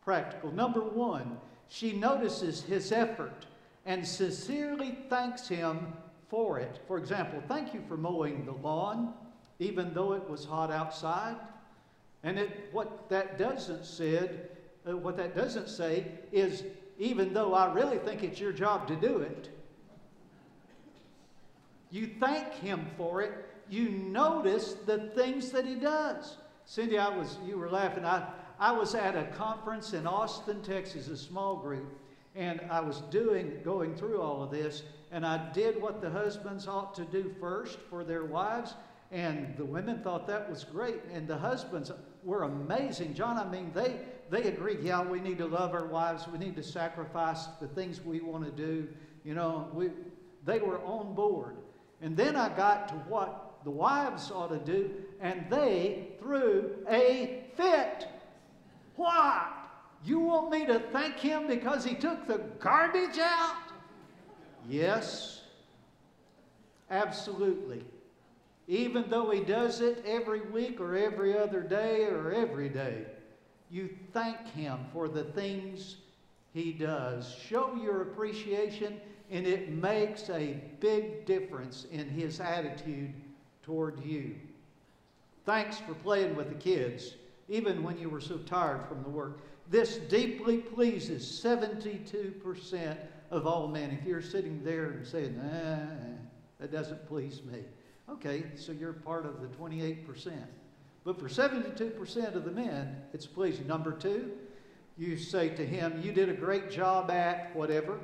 practical. 0.04 0.52
Number 0.52 0.80
one, 0.80 1.36
she 1.66 1.92
notices 1.92 2.62
his 2.62 2.92
effort 2.92 3.46
and 3.84 4.06
sincerely 4.06 4.96
thanks 5.10 5.48
him 5.48 5.92
for 6.28 6.60
it. 6.60 6.78
For 6.86 6.98
example, 6.98 7.42
thank 7.48 7.74
you 7.74 7.82
for 7.88 7.96
mowing 7.96 8.44
the 8.44 8.52
lawn, 8.52 9.12
even 9.58 9.92
though 9.92 10.12
it 10.12 10.30
was 10.30 10.44
hot 10.44 10.70
outside. 10.70 11.34
And 12.22 12.38
it, 12.38 12.68
what 12.72 13.08
that 13.10 13.38
doesn't 13.38 13.84
said, 13.84 14.50
uh, 14.88 14.96
what 14.96 15.16
that 15.16 15.36
doesn't 15.36 15.68
say 15.68 16.06
is, 16.32 16.64
even 16.98 17.32
though 17.32 17.54
I 17.54 17.72
really 17.72 17.98
think 17.98 18.24
it's 18.24 18.40
your 18.40 18.52
job 18.52 18.88
to 18.88 18.96
do 18.96 19.18
it, 19.18 19.50
you 21.90 22.10
thank 22.20 22.52
him 22.54 22.86
for 22.96 23.22
it. 23.22 23.32
You 23.70 23.88
notice 23.88 24.74
the 24.86 24.98
things 25.14 25.50
that 25.52 25.64
he 25.64 25.74
does. 25.74 26.36
Cindy, 26.64 26.98
I 26.98 27.16
was, 27.16 27.38
you 27.46 27.56
were 27.56 27.70
laughing. 27.70 28.04
I, 28.04 28.26
I 28.58 28.72
was 28.72 28.94
at 28.94 29.16
a 29.16 29.24
conference 29.36 29.92
in 29.92 30.06
Austin, 30.06 30.62
Texas, 30.62 31.08
a 31.08 31.16
small 31.16 31.56
group, 31.56 31.86
and 32.34 32.60
I 32.70 32.80
was 32.80 33.00
doing, 33.10 33.60
going 33.64 33.94
through 33.94 34.20
all 34.20 34.42
of 34.42 34.50
this, 34.50 34.82
and 35.12 35.24
I 35.24 35.50
did 35.52 35.80
what 35.80 36.02
the 36.02 36.10
husbands 36.10 36.66
ought 36.66 36.94
to 36.96 37.04
do 37.04 37.34
first 37.40 37.78
for 37.88 38.04
their 38.04 38.24
wives, 38.24 38.74
and 39.10 39.56
the 39.56 39.64
women 39.64 40.02
thought 40.02 40.26
that 40.26 40.50
was 40.50 40.64
great, 40.64 41.00
and 41.12 41.26
the 41.26 41.38
husbands 41.38 41.90
were 42.24 42.42
amazing. 42.42 43.14
John, 43.14 43.36
I 43.36 43.48
mean, 43.48 43.70
they, 43.74 44.00
they 44.30 44.44
agreed, 44.44 44.80
yeah, 44.82 45.02
we 45.02 45.20
need 45.20 45.38
to 45.38 45.46
love 45.46 45.74
our 45.74 45.86
wives, 45.86 46.26
we 46.28 46.38
need 46.38 46.56
to 46.56 46.62
sacrifice 46.62 47.46
the 47.60 47.68
things 47.68 48.00
we 48.00 48.20
want 48.20 48.44
to 48.44 48.50
do. 48.50 48.88
You 49.24 49.34
know, 49.34 49.68
we, 49.72 49.90
they 50.44 50.58
were 50.58 50.80
on 50.80 51.14
board. 51.14 51.56
And 52.00 52.16
then 52.16 52.36
I 52.36 52.48
got 52.54 52.88
to 52.88 52.94
what 52.94 53.58
the 53.64 53.70
wives 53.70 54.30
ought 54.30 54.48
to 54.48 54.58
do, 54.58 54.90
and 55.20 55.44
they 55.50 56.08
threw 56.20 56.70
a 56.88 57.44
fit. 57.56 58.06
What? 58.96 59.48
You 60.04 60.20
want 60.20 60.50
me 60.50 60.64
to 60.66 60.78
thank 60.92 61.16
him 61.18 61.48
because 61.48 61.84
he 61.84 61.94
took 61.94 62.26
the 62.28 62.38
garbage 62.60 63.18
out? 63.18 63.56
Yes, 64.68 65.42
absolutely. 66.90 67.84
Even 68.68 69.06
though 69.08 69.30
he 69.30 69.40
does 69.40 69.80
it 69.80 70.04
every 70.06 70.42
week 70.42 70.78
or 70.78 70.94
every 70.94 71.36
other 71.36 71.62
day 71.62 72.04
or 72.04 72.30
every 72.30 72.68
day, 72.68 73.06
you 73.70 73.88
thank 74.12 74.46
him 74.48 74.78
for 74.92 75.08
the 75.08 75.24
things 75.24 75.96
he 76.52 76.72
does. 76.72 77.34
Show 77.48 77.74
your 77.76 78.02
appreciation, 78.02 79.00
and 79.30 79.46
it 79.46 79.70
makes 79.70 80.28
a 80.28 80.60
big 80.80 81.24
difference 81.24 81.86
in 81.90 82.10
his 82.10 82.40
attitude 82.40 83.14
toward 83.62 84.04
you. 84.04 84.34
Thanks 85.46 85.78
for 85.78 85.94
playing 85.94 86.36
with 86.36 86.50
the 86.50 86.54
kids, 86.54 87.14
even 87.48 87.82
when 87.82 87.98
you 87.98 88.10
were 88.10 88.20
so 88.20 88.36
tired 88.36 88.86
from 88.86 89.02
the 89.02 89.08
work. 89.08 89.40
This 89.70 89.96
deeply 89.96 90.58
pleases 90.58 91.24
72% 91.42 92.96
of 93.30 93.46
all 93.46 93.68
men. 93.68 93.96
If 93.98 94.06
you're 94.06 94.20
sitting 94.20 94.62
there 94.62 94.90
and 94.90 95.06
saying, 95.06 95.40
that 96.60 96.70
doesn't 96.70 97.08
please 97.08 97.40
me. 97.50 97.60
Okay, 98.10 98.44
so 98.56 98.72
you're 98.72 98.92
part 98.92 99.26
of 99.26 99.40
the 99.40 99.48
28%. 99.48 100.32
But 101.04 101.18
for 101.18 101.28
72% 101.28 102.34
of 102.34 102.44
the 102.44 102.50
men, 102.50 102.96
it's 103.12 103.26
pleasing. 103.26 103.66
Number 103.66 103.92
two, 103.92 104.32
you 104.96 105.16
say 105.16 105.48
to 105.50 105.64
him, 105.64 106.00
You 106.02 106.12
did 106.12 106.28
a 106.28 106.34
great 106.34 106.70
job 106.70 107.10
at 107.10 107.54
whatever. 107.54 108.00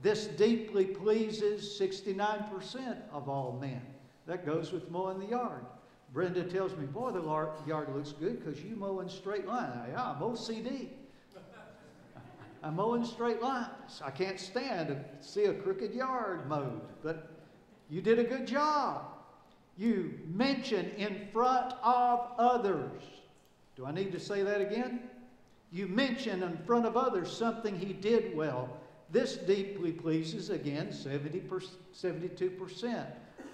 This 0.00 0.26
deeply 0.26 0.84
pleases 0.84 1.78
69% 1.80 2.96
of 3.12 3.28
all 3.28 3.58
men. 3.60 3.82
That 4.26 4.46
goes 4.46 4.72
with 4.72 4.90
mowing 4.90 5.18
the 5.18 5.26
yard. 5.26 5.64
Brenda 6.12 6.44
tells 6.44 6.74
me, 6.76 6.86
Boy, 6.86 7.10
the 7.10 7.22
yard 7.66 7.94
looks 7.94 8.12
good 8.12 8.44
because 8.44 8.62
you 8.62 8.76
mow 8.76 9.00
in 9.00 9.08
straight 9.08 9.46
line. 9.46 9.70
Yeah, 9.90 10.02
I 10.02 10.18
mow 10.18 10.34
CD. 10.34 10.90
I 12.62 12.70
mow 12.70 12.94
in 12.94 13.04
straight 13.04 13.40
lines. 13.40 14.02
I 14.04 14.10
can't 14.10 14.40
stand 14.40 14.88
to 14.88 15.04
see 15.20 15.44
a 15.44 15.54
crooked 15.54 15.94
yard 15.94 16.48
mowed, 16.48 16.80
but 17.02 17.30
you 17.88 18.02
did 18.02 18.18
a 18.18 18.24
good 18.24 18.46
job. 18.46 19.17
You 19.78 20.18
mention 20.26 20.90
in 20.96 21.28
front 21.32 21.72
of 21.84 22.32
others. 22.36 23.00
Do 23.76 23.86
I 23.86 23.92
need 23.92 24.10
to 24.10 24.18
say 24.18 24.42
that 24.42 24.60
again? 24.60 25.02
You 25.70 25.86
mention 25.86 26.42
in 26.42 26.56
front 26.66 26.84
of 26.84 26.96
others 26.96 27.30
something 27.30 27.78
he 27.78 27.92
did 27.92 28.36
well. 28.36 28.76
This 29.10 29.36
deeply 29.36 29.92
pleases, 29.92 30.50
again, 30.50 30.92
70 30.92 31.44
72% 31.94 33.06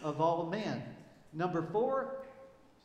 of 0.02 0.22
all 0.22 0.46
men. 0.46 0.82
Number 1.34 1.62
four, 1.62 2.16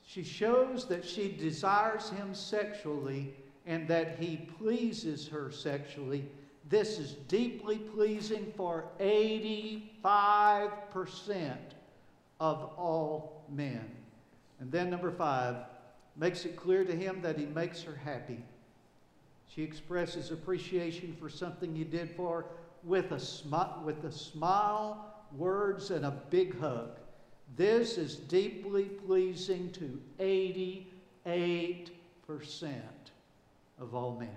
she 0.06 0.24
shows 0.24 0.86
that 0.88 1.06
she 1.06 1.32
desires 1.32 2.10
him 2.10 2.36
sexually 2.36 3.34
and 3.66 3.88
that 3.88 4.20
he 4.20 4.50
pleases 4.58 5.30
her 5.30 5.50
sexually. 5.50 6.26
This 6.68 7.00
is 7.00 7.14
deeply 7.30 7.78
pleasing 7.78 8.52
for 8.58 8.84
85% 9.00 11.56
of 12.40 12.72
all 12.78 13.44
men. 13.50 13.90
And 14.60 14.72
then, 14.72 14.90
number 14.90 15.12
five, 15.12 15.58
makes 16.16 16.46
it 16.46 16.56
clear 16.56 16.84
to 16.84 16.96
him 16.96 17.22
that 17.22 17.38
he 17.38 17.46
makes 17.46 17.82
her 17.84 17.96
happy. 17.96 18.44
She 19.48 19.64
expresses 19.64 20.32
appreciation 20.32 21.16
for 21.20 21.30
something 21.30 21.76
he 21.76 21.84
did 21.84 22.12
for 22.16 22.42
her 22.42 22.46
with 22.84 23.12
a, 23.12 23.16
smi- 23.16 23.84
with 23.84 24.04
a 24.04 24.12
smile, 24.12 25.14
words, 25.36 25.92
and 25.92 26.06
a 26.06 26.12
big 26.30 26.60
hug. 26.60 26.92
This 27.58 27.98
is 27.98 28.16
deeply 28.16 28.86
pleasing 28.86 29.72
to 29.72 30.00
88% 30.20 30.86
of 33.80 33.96
all 33.96 34.18
men. 34.20 34.30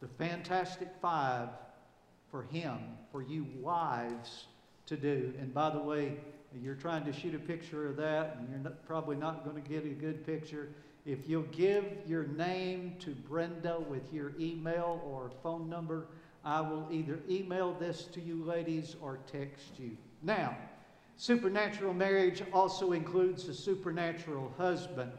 The 0.00 0.08
fantastic 0.08 0.88
five 1.00 1.48
for 2.30 2.42
him, 2.42 2.78
for 3.12 3.22
you 3.22 3.46
wives 3.60 4.46
to 4.86 4.96
do. 4.96 5.32
And 5.38 5.52
by 5.52 5.70
the 5.70 5.78
way, 5.78 6.16
you're 6.62 6.74
trying 6.74 7.04
to 7.04 7.12
shoot 7.12 7.34
a 7.34 7.38
picture 7.38 7.88
of 7.88 7.96
that, 7.96 8.36
and 8.38 8.48
you're 8.48 8.58
not, 8.58 8.86
probably 8.86 9.16
not 9.16 9.44
going 9.44 9.60
to 9.60 9.68
get 9.68 9.84
a 9.84 9.94
good 9.94 10.24
picture. 10.26 10.68
If 11.06 11.28
you'll 11.28 11.42
give 11.44 11.84
your 12.06 12.24
name 12.24 12.96
to 13.00 13.10
Brenda 13.10 13.78
with 13.78 14.12
your 14.12 14.32
email 14.38 15.02
or 15.04 15.30
phone 15.42 15.68
number, 15.68 16.06
I 16.44 16.60
will 16.60 16.86
either 16.90 17.20
email 17.28 17.74
this 17.74 18.04
to 18.12 18.20
you 18.20 18.42
ladies 18.44 18.96
or 19.02 19.18
text 19.30 19.78
you. 19.78 19.96
Now, 20.22 20.56
supernatural 21.16 21.94
marriage 21.94 22.42
also 22.52 22.92
includes 22.92 23.48
a 23.48 23.54
supernatural 23.54 24.52
husband. 24.56 25.12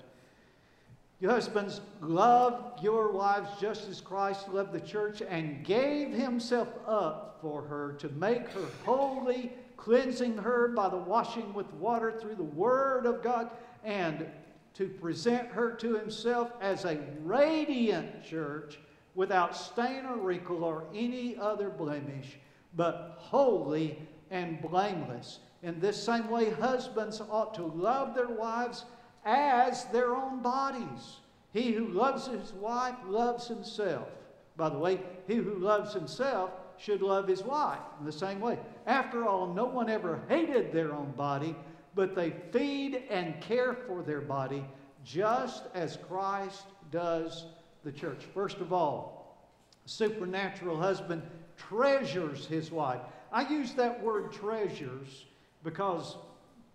You 1.21 1.30
husbands, 1.30 1.82
love 2.02 2.74
your 2.82 3.12
wives 3.12 3.50
just 3.60 3.88
as 3.88 4.02
Christ 4.02 4.50
loved 4.50 4.74
the 4.74 4.82
church 4.82 5.21
and 5.28 5.63
gave 5.63 6.12
himself 6.12 6.67
up 6.86 7.38
for 7.41 7.62
her 7.62 7.93
to 8.00 8.10
make 8.10 8.50
her 8.50 8.65
holy, 8.86 9.52
cleansing 9.77 10.38
her 10.38 10.69
by 10.69 10.89
the 10.89 10.97
washing 10.97 11.53
with 11.53 11.71
water 11.73 12.11
through 12.19 12.35
the 12.35 12.43
Word 12.43 13.05
of 13.05 13.21
God, 13.21 13.49
and 13.83 14.25
to 14.73 14.88
present 14.88 15.47
her 15.49 15.71
to 15.71 15.95
himself 15.95 16.51
as 16.59 16.85
a 16.85 16.99
radiant 17.23 18.23
church 18.23 18.79
without 19.15 19.55
stain 19.55 20.05
or 20.05 20.17
wrinkle 20.17 20.63
or 20.63 20.83
any 20.93 21.38
other 21.38 21.69
blemish, 21.69 22.38
but 22.75 23.15
holy 23.17 23.97
and 24.31 24.61
blameless. 24.61 25.39
In 25.63 25.79
this 25.79 26.01
same 26.01 26.29
way, 26.29 26.49
husbands 26.49 27.21
ought 27.29 27.53
to 27.55 27.63
love 27.63 28.13
their 28.13 28.27
wives 28.27 28.85
as 29.23 29.85
their 29.85 30.15
own 30.15 30.41
bodies. 30.41 31.17
He 31.53 31.71
who 31.71 31.88
loves 31.88 32.27
his 32.27 32.51
wife 32.53 32.95
loves 33.07 33.47
himself. 33.47 34.09
By 34.57 34.69
the 34.69 34.77
way, 34.77 34.99
he 35.27 35.35
who 35.35 35.55
loves 35.55 35.93
himself 35.93 36.51
should 36.77 37.01
love 37.01 37.27
his 37.27 37.43
wife 37.43 37.79
in 37.99 38.05
the 38.05 38.11
same 38.11 38.39
way. 38.39 38.59
After 38.85 39.25
all, 39.25 39.53
no 39.53 39.65
one 39.65 39.89
ever 39.89 40.21
hated 40.29 40.71
their 40.71 40.93
own 40.93 41.11
body, 41.11 41.55
but 41.93 42.15
they 42.15 42.31
feed 42.51 43.03
and 43.09 43.39
care 43.41 43.73
for 43.73 44.01
their 44.01 44.21
body 44.21 44.63
just 45.03 45.63
as 45.73 45.97
Christ 46.07 46.65
does 46.91 47.45
the 47.83 47.91
church. 47.91 48.23
First 48.33 48.57
of 48.57 48.73
all, 48.73 49.38
supernatural 49.85 50.77
husband 50.77 51.21
treasures 51.55 52.45
his 52.47 52.71
wife. 52.71 53.01
I 53.31 53.47
use 53.47 53.73
that 53.73 54.01
word 54.01 54.31
treasures 54.31 55.25
because, 55.63 56.17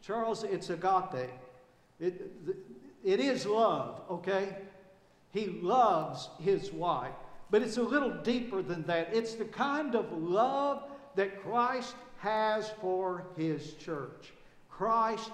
Charles, 0.03 0.45
it's 0.45 0.71
agape. 0.71 1.31
It, 1.99 2.31
it 3.05 3.21
is 3.21 3.47
love, 3.47 4.03
okay? 4.11 4.57
He 5.33 5.47
loves 5.47 6.29
his 6.41 6.73
wife. 6.73 7.15
But 7.51 7.63
it's 7.63 7.77
a 7.77 7.83
little 7.83 8.11
deeper 8.11 8.63
than 8.63 8.85
that. 8.85 9.11
It's 9.13 9.35
the 9.35 9.45
kind 9.45 9.95
of 9.95 10.13
love 10.13 10.85
that 11.17 11.43
Christ 11.43 11.95
has 12.19 12.71
for 12.81 13.27
his 13.37 13.75
church. 13.75 14.33
Christ 14.69 15.33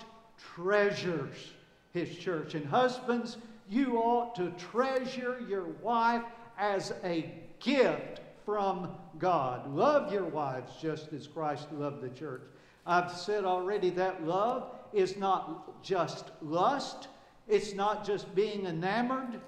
treasures 0.54 1.52
his 1.92 2.16
church. 2.16 2.54
And 2.54 2.66
husbands, 2.66 3.36
you 3.68 3.98
ought 3.98 4.34
to 4.36 4.50
treasure 4.52 5.44
your 5.48 5.64
wife 5.82 6.22
as 6.58 6.92
a 7.04 7.32
gift 7.60 8.20
from 8.44 8.90
God. 9.18 9.72
Love 9.74 10.12
your 10.12 10.24
wives 10.24 10.72
just 10.80 11.12
as 11.12 11.26
Christ 11.26 11.70
loved 11.72 12.00
the 12.00 12.08
church. 12.08 12.42
I've 12.86 13.10
said 13.10 13.44
already 13.44 13.90
that 13.90 14.24
love 14.24 14.70
is 14.92 15.16
not 15.16 15.82
just 15.82 16.30
lust, 16.40 17.08
it's 17.48 17.74
not 17.74 18.06
just 18.06 18.32
being 18.34 18.66
enamored, 18.66 19.40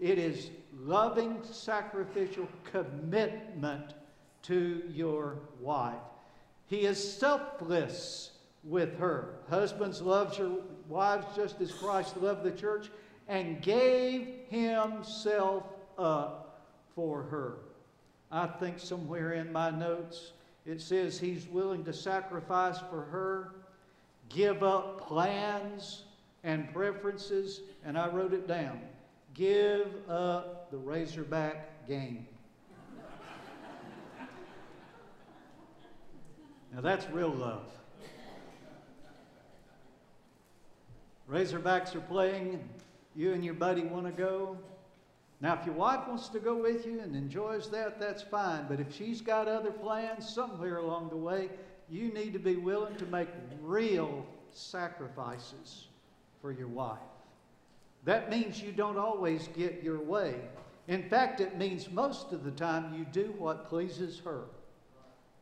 it 0.00 0.18
is 0.18 0.50
loving, 0.78 1.38
sacrificial 1.42 2.48
commitment 2.70 3.94
to 4.42 4.82
your 4.92 5.38
wife. 5.60 5.94
He 6.66 6.86
is 6.86 7.18
selfless 7.18 8.32
with 8.64 8.98
her. 8.98 9.36
Husbands, 9.48 10.02
love 10.02 10.36
your 10.38 10.58
wives 10.88 11.26
just 11.34 11.60
as 11.60 11.72
Christ 11.72 12.16
loved 12.16 12.42
the 12.42 12.50
church 12.50 12.90
and 13.28 13.62
gave 13.62 14.28
himself 14.48 15.64
up 15.98 16.62
for 16.94 17.22
her. 17.22 17.58
I 18.30 18.46
think 18.46 18.78
somewhere 18.78 19.32
in 19.34 19.52
my 19.52 19.70
notes 19.70 20.32
it 20.64 20.80
says 20.80 21.18
he's 21.18 21.46
willing 21.46 21.84
to 21.84 21.92
sacrifice 21.92 22.78
for 22.90 23.02
her, 23.02 23.54
give 24.28 24.64
up 24.64 25.06
plans 25.06 26.02
and 26.42 26.72
preferences, 26.72 27.60
and 27.84 27.96
I 27.96 28.08
wrote 28.08 28.32
it 28.32 28.48
down. 28.48 28.80
Give 29.32 29.86
up 30.08 30.55
the 30.70 30.76
Razorback 30.76 31.86
game. 31.88 32.26
now 36.74 36.80
that's 36.80 37.08
real 37.10 37.30
love. 37.30 37.64
Razorbacks 41.30 41.94
are 41.96 42.00
playing, 42.00 42.68
you 43.16 43.32
and 43.32 43.44
your 43.44 43.54
buddy 43.54 43.82
want 43.82 44.06
to 44.06 44.12
go. 44.12 44.56
Now, 45.40 45.58
if 45.58 45.66
your 45.66 45.74
wife 45.74 46.06
wants 46.06 46.28
to 46.28 46.38
go 46.38 46.56
with 46.56 46.86
you 46.86 47.00
and 47.00 47.14
enjoys 47.16 47.68
that, 47.70 47.98
that's 47.98 48.22
fine. 48.22 48.66
But 48.68 48.80
if 48.80 48.94
she's 48.94 49.20
got 49.20 49.48
other 49.48 49.72
plans 49.72 50.28
somewhere 50.28 50.78
along 50.78 51.10
the 51.10 51.16
way, 51.16 51.50
you 51.90 52.12
need 52.12 52.32
to 52.32 52.38
be 52.38 52.56
willing 52.56 52.94
to 52.96 53.06
make 53.06 53.28
real 53.60 54.24
sacrifices 54.52 55.88
for 56.40 56.52
your 56.52 56.68
wife. 56.68 56.98
That 58.06 58.30
means 58.30 58.62
you 58.62 58.70
don't 58.70 58.98
always 58.98 59.48
get 59.48 59.82
your 59.82 60.00
way. 60.00 60.36
In 60.86 61.02
fact, 61.08 61.40
it 61.40 61.58
means 61.58 61.90
most 61.90 62.32
of 62.32 62.44
the 62.44 62.52
time 62.52 62.94
you 62.96 63.04
do 63.04 63.34
what 63.36 63.68
pleases 63.68 64.20
her. 64.24 64.44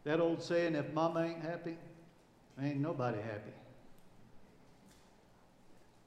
That 0.05 0.19
old 0.19 0.43
saying, 0.43 0.75
if 0.75 0.91
mama 0.95 1.25
ain't 1.25 1.43
happy, 1.43 1.77
ain't 2.61 2.81
nobody 2.81 3.19
happy. 3.19 3.53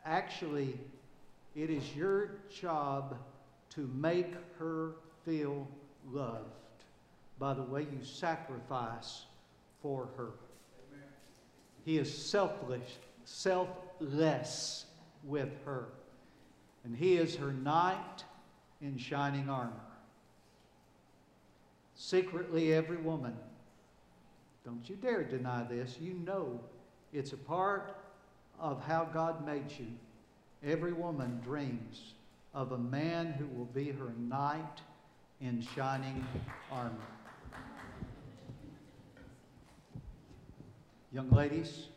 Actually, 0.03 0.79
it 1.55 1.69
is 1.69 1.95
your 1.95 2.31
job 2.49 3.15
to 3.75 3.87
make 3.93 4.33
her 4.57 4.93
feel 5.25 5.67
loved 6.11 6.45
by 7.37 7.53
the 7.53 7.61
way 7.61 7.81
you 7.81 8.03
sacrifice 8.03 9.25
for 9.83 10.09
her. 10.17 10.31
Amen. 10.89 11.07
He 11.85 11.99
is 11.99 12.11
selfless, 12.11 12.97
selfless 13.25 14.85
with 15.23 15.51
her 15.63 15.89
and 16.83 16.95
he 16.95 17.17
is 17.17 17.35
her 17.35 17.51
knight 17.51 18.23
in 18.81 18.97
shining 18.97 19.49
armor. 19.49 19.73
Secretly, 21.95 22.73
every 22.73 22.97
woman, 22.97 23.35
don't 24.63 24.87
you 24.87 24.95
dare 24.95 25.23
deny 25.23 25.63
this, 25.63 25.97
you 25.99 26.13
know 26.13 26.59
it's 27.13 27.33
a 27.33 27.37
part 27.37 27.95
of 28.59 28.83
how 28.85 29.05
God 29.05 29.45
made 29.45 29.71
you. 29.77 29.87
Every 30.63 30.93
woman 30.93 31.39
dreams 31.43 32.13
of 32.53 32.71
a 32.71 32.77
man 32.77 33.27
who 33.33 33.45
will 33.47 33.65
be 33.65 33.91
her 33.91 34.13
knight 34.17 34.81
in 35.41 35.61
shining 35.75 36.25
armor. 36.71 36.91
Young 41.13 41.29
ladies, 41.29 41.87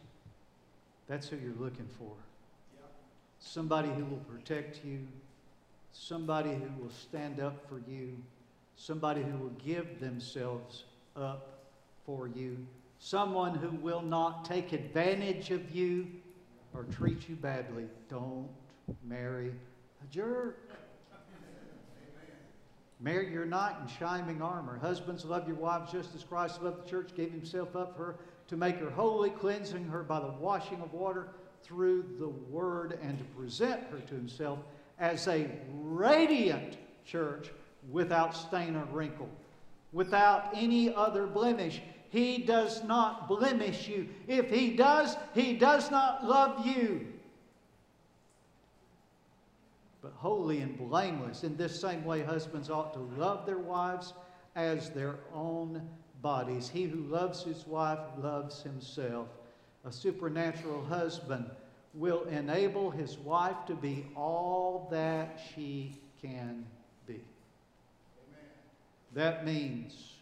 that's 1.08 1.28
who 1.28 1.36
you're 1.36 1.54
looking 1.58 1.88
for 1.98 2.12
somebody 3.40 3.88
who 3.88 4.04
will 4.04 4.24
protect 4.28 4.84
you, 4.84 5.00
somebody 5.92 6.50
who 6.50 6.82
will 6.82 6.90
stand 6.90 7.40
up 7.40 7.68
for 7.68 7.80
you, 7.90 8.16
somebody 8.76 9.22
who 9.22 9.38
will 9.38 9.56
give 9.64 9.98
themselves 9.98 10.84
up 11.16 11.64
for 12.06 12.28
you, 12.28 12.56
someone 12.98 13.54
who 13.54 13.70
will 13.70 14.02
not 14.02 14.44
take 14.44 14.72
advantage 14.72 15.50
of 15.50 15.74
you 15.74 16.06
or 16.74 16.84
treat 16.84 17.28
you 17.28 17.34
badly. 17.34 17.86
Don't 18.08 18.48
marry 19.04 19.48
a 19.48 20.12
jerk. 20.12 20.70
Marry 23.02 23.32
your 23.32 23.46
knight 23.46 23.74
in 23.80 23.88
shining 23.88 24.42
armor. 24.42 24.78
Husbands, 24.78 25.24
love 25.24 25.48
your 25.48 25.56
wives 25.56 25.90
just 25.90 26.14
as 26.14 26.22
Christ 26.22 26.62
loved 26.62 26.84
the 26.84 26.90
church, 26.90 27.14
gave 27.16 27.30
himself 27.30 27.74
up 27.74 27.96
for 27.96 28.04
her 28.04 28.16
to 28.48 28.58
make 28.58 28.76
her 28.76 28.90
holy, 28.90 29.30
cleansing 29.30 29.86
her 29.86 30.02
by 30.02 30.20
the 30.20 30.32
washing 30.32 30.82
of 30.82 30.92
water 30.92 31.28
through 31.62 32.04
the 32.18 32.28
Word 32.28 32.98
and 33.02 33.18
to 33.18 33.24
present 33.24 33.82
her 33.90 33.98
to 34.00 34.14
Himself 34.14 34.58
as 34.98 35.26
a 35.28 35.50
radiant 35.72 36.76
church 37.04 37.50
without 37.90 38.36
stain 38.36 38.76
or 38.76 38.84
wrinkle, 38.86 39.28
without 39.92 40.50
any 40.54 40.94
other 40.94 41.26
blemish. 41.26 41.80
He 42.10 42.38
does 42.38 42.82
not 42.84 43.28
blemish 43.28 43.88
you. 43.88 44.08
If 44.26 44.50
He 44.50 44.76
does, 44.76 45.16
He 45.34 45.54
does 45.54 45.90
not 45.90 46.24
love 46.24 46.66
you. 46.66 47.06
But 50.02 50.12
holy 50.16 50.60
and 50.60 50.78
blameless. 50.78 51.44
In 51.44 51.56
this 51.56 51.78
same 51.78 52.04
way, 52.04 52.22
husbands 52.22 52.70
ought 52.70 52.94
to 52.94 53.20
love 53.20 53.46
their 53.46 53.58
wives 53.58 54.14
as 54.56 54.90
their 54.90 55.16
own 55.34 55.86
bodies. 56.22 56.68
He 56.68 56.84
who 56.84 57.00
loves 57.02 57.42
his 57.42 57.66
wife 57.66 57.98
loves 58.18 58.62
himself 58.62 59.28
a 59.84 59.92
supernatural 59.92 60.84
husband 60.84 61.50
will 61.94 62.24
enable 62.24 62.90
his 62.90 63.18
wife 63.18 63.66
to 63.66 63.74
be 63.74 64.06
all 64.14 64.88
that 64.90 65.40
she 65.54 65.96
can 66.22 66.64
be. 67.06 67.14
Amen. 67.14 67.24
That 69.14 69.44
means 69.44 70.14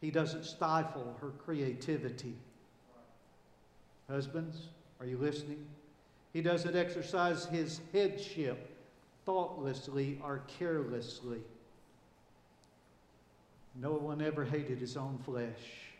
he 0.00 0.10
doesn't 0.10 0.44
stifle 0.44 1.16
her 1.20 1.30
creativity. 1.44 2.34
Husbands, 4.08 4.68
are 5.00 5.06
you 5.06 5.18
listening? 5.18 5.64
He 6.32 6.42
doesn't 6.42 6.76
exercise 6.76 7.46
his 7.46 7.80
headship 7.92 8.70
thoughtlessly 9.24 10.20
or 10.22 10.42
carelessly. 10.58 11.40
No 13.80 13.92
one 13.92 14.22
ever 14.22 14.44
hated 14.44 14.78
his 14.78 14.96
own 14.96 15.18
flesh 15.24 15.93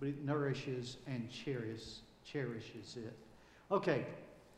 but 0.00 0.08
it 0.08 0.24
nourishes 0.24 0.98
and 1.06 1.30
cherishes, 1.30 2.00
cherishes 2.24 2.96
it. 2.96 3.16
Okay, 3.70 4.04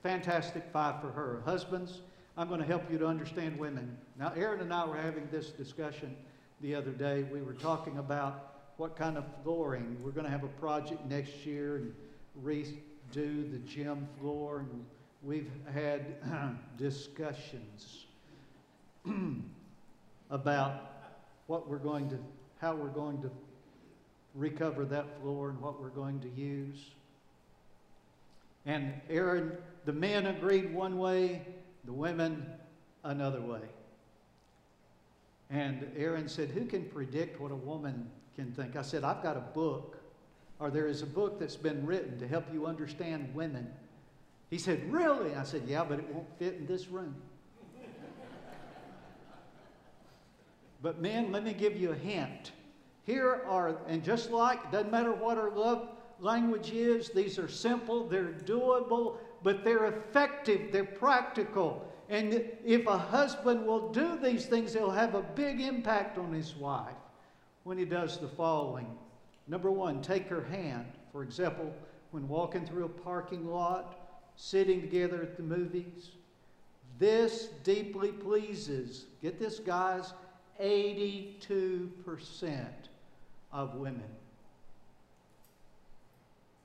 fantastic 0.03 0.65
five 0.73 1.01
for 1.01 1.11
her. 1.11 1.43
Husbands, 1.45 2.01
I'm 2.37 2.49
going 2.49 2.61
to 2.61 2.67
help 2.67 2.91
you 2.91 2.99
to 2.99 3.07
understand 3.07 3.59
women. 3.59 3.97
Now, 4.19 4.33
Aaron 4.37 4.61
and 4.61 4.73
I 4.73 4.85
were 4.85 4.97
having 4.97 5.29
this 5.31 5.51
discussion 5.51 6.15
the 6.61 6.75
other 6.75 6.91
day. 6.91 7.25
We 7.33 7.43
were 7.43 7.55
talking 7.55 7.99
about 7.99 8.53
what 8.77 8.97
kind 8.97 9.17
of 9.17 9.25
flooring. 9.43 9.97
We're 10.03 10.11
going 10.11 10.27
to 10.27 10.31
have 10.31 10.45
a 10.45 10.49
project 10.49 11.07
next 11.07 11.47
year 11.47 11.77
and 11.77 11.95
redo 12.45 13.51
the 13.51 13.59
gym 13.67 14.07
floor. 14.21 14.59
And 14.61 14.85
we've 15.23 15.51
had 15.73 16.17
discussions 16.79 18.05
about 20.31 20.93
what 21.47 21.69
we're 21.69 21.79
going 21.79 22.11
to, 22.11 22.19
how 22.61 22.75
we're 22.75 22.89
going 22.89 23.23
to 23.23 23.31
recover 24.37 24.85
that 24.85 25.21
floor 25.21 25.51
and 25.51 25.61
what 25.61 25.81
we're 25.81 25.89
going 25.89 26.21
to 26.21 26.29
use. 26.29 26.91
And 28.67 28.93
Aaron, 29.09 29.53
the 29.85 29.93
men 29.93 30.27
agreed 30.27 30.73
one 30.75 30.99
way, 30.99 31.43
the 31.85 31.93
women 31.93 32.45
another 33.05 33.41
way. 33.41 33.61
And 35.51 35.89
Aaron 35.97 36.29
said, 36.29 36.51
Who 36.51 36.65
can 36.65 36.85
predict 36.85 37.41
what 37.41 37.53
a 37.53 37.57
woman 37.57 38.11
can 38.35 38.53
think? 38.53 38.77
I 38.77 38.83
said, 38.83 39.05
I've 39.05 39.23
got 39.23 39.37
a 39.37 39.41
book, 39.41 39.97
or 40.59 40.71
there 40.71 40.89
is 40.89 41.03
a 41.03 41.07
book 41.07 41.39
that's 41.39 41.57
been 41.57 41.87
written 41.87 42.19
to 42.19 42.27
help 42.27 42.45
you 42.53 42.67
understand 42.67 43.33
women. 43.35 43.71
He 44.51 44.59
said, 44.59 44.93
Really? 44.93 45.35
I 45.35 45.45
said, 45.45 45.63
Yeah, 45.67 45.85
but 45.85 46.01
it 46.01 46.09
won't 46.13 46.27
fit 46.39 46.55
in 46.55 46.67
this 46.67 46.89
room. 46.89 47.15
but, 50.83 51.01
men, 51.01 51.31
let 51.31 51.45
me 51.45 51.53
give 51.53 51.77
you 51.77 51.93
a 51.93 51.97
hint. 51.97 52.51
Here 53.07 53.43
are, 53.47 53.77
and 53.87 54.03
just 54.03 54.33
like, 54.33 54.73
doesn't 54.73 54.91
matter 54.91 55.13
what 55.13 55.39
our 55.39 55.51
love 55.51 55.91
language 56.19 56.73
is, 56.73 57.11
these 57.11 57.39
are 57.39 57.49
simple, 57.49 58.09
they're 58.09 58.35
doable, 58.45 59.19
but 59.45 59.65
they're 59.65 59.87
effective, 59.87 60.73
they're 60.73 60.85
practical. 60.85 61.87
And 62.09 62.45
if 62.65 62.87
a 62.89 62.99
husband 62.99 63.65
will 63.65 63.93
do 63.93 64.19
these 64.19 64.47
things, 64.47 64.73
he'll 64.73 64.91
have 64.91 65.15
a 65.15 65.23
big 65.23 65.61
impact 65.61 66.19
on 66.19 66.33
his 66.33 66.57
wife 66.57 66.97
when 67.63 67.79
he 67.79 67.85
does 67.85 68.19
the 68.19 68.29
following. 68.29 68.89
Number 69.47 69.71
one, 69.71 70.03
take 70.03 70.29
her 70.29 70.43
hand. 70.43 70.87
For 71.13 71.23
example, 71.23 71.73
when 72.11 72.27
walking 72.27 72.67
through 72.67 72.87
a 72.87 72.89
parking 72.89 73.47
lot, 73.47 74.01
sitting 74.35 74.81
together 74.81 75.23
at 75.23 75.37
the 75.37 75.43
movies. 75.43 76.11
This 76.99 77.51
deeply 77.63 78.11
pleases, 78.11 79.05
get 79.23 79.39
this, 79.39 79.61
guys, 79.61 80.13
82% 80.61 82.67
of 83.57 83.75
women. 83.75 84.05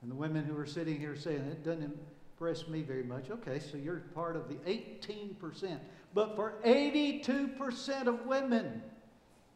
And 0.02 0.10
the 0.10 0.14
women 0.14 0.44
who 0.44 0.56
are 0.58 0.66
sitting 0.66 1.00
here 1.00 1.16
saying, 1.16 1.38
it 1.38 1.64
doesn't 1.64 1.98
impress 2.38 2.68
me 2.68 2.82
very 2.82 3.02
much. 3.02 3.30
Okay, 3.30 3.60
so 3.60 3.78
you're 3.78 4.02
part 4.14 4.36
of 4.36 4.46
the 4.48 4.56
18%. 4.56 5.78
But 6.12 6.36
for 6.36 6.54
82% 6.66 8.06
of 8.06 8.26
women, 8.26 8.82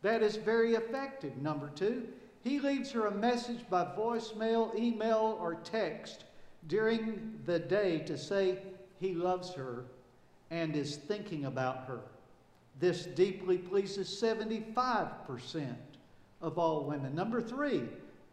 that 0.01 0.23
is 0.23 0.37
very 0.37 0.77
effective. 0.77 1.37
Number 1.37 1.71
two, 1.75 2.09
he 2.43 2.59
leaves 2.59 2.91
her 2.93 3.07
a 3.07 3.15
message 3.15 3.69
by 3.69 3.85
voicemail, 3.85 4.75
email, 4.75 5.37
or 5.39 5.57
text 5.57 6.25
during 6.69 7.39
the 7.45 7.59
day 7.59 7.99
to 7.99 8.17
say 8.17 8.59
he 8.99 9.13
loves 9.13 9.53
her 9.53 9.85
and 10.51 10.75
is 10.75 10.97
thinking 10.97 11.45
about 11.45 11.85
her. 11.87 12.01
This 12.81 13.05
deeply 13.05 13.59
pleases 13.59 14.09
75% 14.09 15.75
of 16.47 16.59
all 16.59 16.85
women. 16.85 17.15
Number 17.15 17.43
three, 17.43 17.83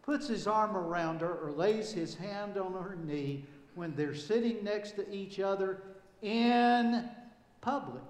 puts 0.02 0.28
his 0.28 0.46
arm 0.46 0.76
around 0.76 1.20
her 1.20 1.34
or 1.34 1.50
lays 1.50 1.92
his 1.92 2.14
hand 2.14 2.56
on 2.56 2.72
her 2.72 2.96
knee 3.04 3.44
when 3.74 3.94
they're 3.96 4.14
sitting 4.14 4.62
next 4.62 4.92
to 4.92 5.12
each 5.12 5.40
other 5.40 5.82
in 6.22 7.08
public. 7.60 8.02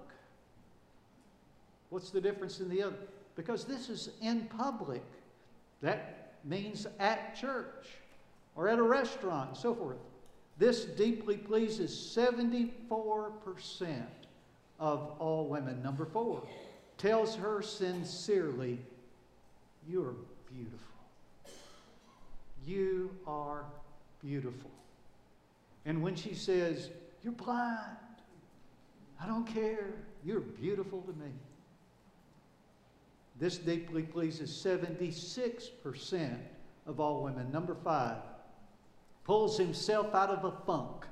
What's 1.89 2.11
the 2.11 2.21
difference 2.21 2.59
in 2.59 2.69
the 2.69 2.83
other? 2.83 2.97
Because 3.35 3.65
this 3.65 3.89
is 3.89 4.11
in 4.21 4.41
public. 4.57 5.03
That 5.81 6.33
means 6.43 6.85
at 6.99 7.35
church 7.35 7.87
or 8.55 8.69
at 8.69 8.77
a 8.79 8.83
restaurant 8.83 9.49
and 9.49 9.57
so 9.57 9.73
forth. 9.73 9.97
This 10.57 10.85
deeply 10.85 11.37
pleases 11.37 11.91
74% 12.15 14.03
of 14.79 15.11
all 15.19 15.47
women. 15.47 15.81
Number 15.81 16.05
four, 16.05 16.43
tells 16.97 17.35
her 17.35 17.61
sincerely, 17.61 18.79
You're 19.87 20.15
beautiful. 20.51 20.79
You 22.65 23.11
are 23.27 23.65
beautiful. 24.23 24.71
And 25.85 26.01
when 26.01 26.15
she 26.15 26.33
says, 26.33 26.89
You're 27.23 27.33
blind, 27.33 27.97
I 29.21 29.27
don't 29.27 29.45
care, 29.45 29.93
you're 30.23 30.39
beautiful 30.39 31.01
to 31.01 31.11
me. 31.13 31.31
This 33.39 33.57
deeply 33.57 34.03
pleases 34.03 34.49
76% 34.51 36.37
of 36.87 36.99
all 36.99 37.23
women. 37.23 37.51
Number 37.51 37.75
five, 37.75 38.17
pulls 39.25 39.57
himself 39.57 40.15
out 40.15 40.29
of 40.29 40.45
a 40.45 40.51
funk 40.65 41.05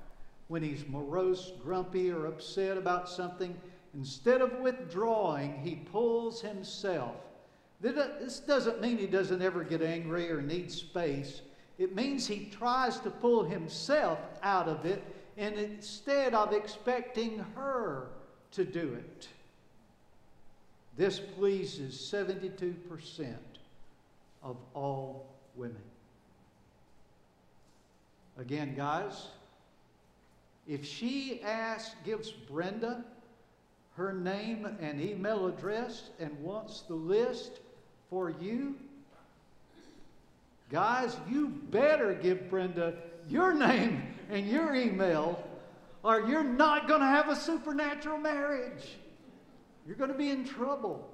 when 0.48 0.64
he's 0.64 0.88
morose, 0.88 1.52
grumpy, 1.64 2.12
or 2.12 2.28
upset 2.28 2.78
about 2.78 3.10
something. 3.10 3.56
Instead 3.94 4.42
of 4.42 4.60
withdrawing, 4.60 5.60
he 5.64 5.76
pulls 5.76 6.42
himself. 6.42 7.16
Uh, 7.86 7.92
this 8.22 8.40
doesn't 8.40 8.82
mean 8.82 8.98
he 8.98 9.08
doesn't 9.08 9.42
ever 9.42 9.64
get 9.64 9.82
angry 9.82 10.32
or 10.32 10.42
need 10.42 10.72
space. 10.72 11.42
It 11.78 11.96
means 11.96 12.28
he 12.28 12.46
tries 12.46 13.00
to 13.00 13.10
pull 13.10 13.44
himself 13.44 14.20
out 14.42 14.68
of 14.68 14.86
it 14.86 15.04
and 15.38 15.56
instead 15.56 16.34
of 16.34 16.54
expecting 16.54 17.40
her 17.56 18.08
to 18.52 18.64
do 18.64 18.94
it. 18.94 19.28
This 20.96 21.20
pleases 21.20 21.96
72% 21.96 23.36
of 24.44 24.58
all 24.74 25.26
women. 25.56 25.82
Again, 28.38 28.76
guys, 28.76 29.28
if 30.68 30.86
she 30.86 31.42
asks, 31.44 31.96
gives 32.06 32.32
Brenda 32.32 33.04
her 33.96 34.14
name 34.14 34.66
and 34.80 35.02
email 35.02 35.48
address 35.48 36.10
and 36.20 36.32
wants 36.42 36.82
the 36.82 36.96
list 36.96 37.60
for 38.14 38.30
you, 38.30 38.76
Guys, 40.74 41.16
you 41.30 41.50
better 41.70 42.16
give 42.16 42.50
Brenda 42.50 42.96
your 43.30 43.54
name 43.54 44.02
and 44.32 44.48
your 44.50 44.74
email, 44.74 45.48
or 46.04 46.22
you're 46.22 46.44
not 46.44 46.88
going 46.88 47.00
to 47.00 47.06
have 47.06 47.30
a 47.30 47.36
supernatural 47.36 48.18
marriage. 48.18 48.98
You're 49.86 49.96
going 49.96 50.12
to 50.12 50.18
be 50.18 50.32
in 50.32 50.44
trouble. 50.44 51.08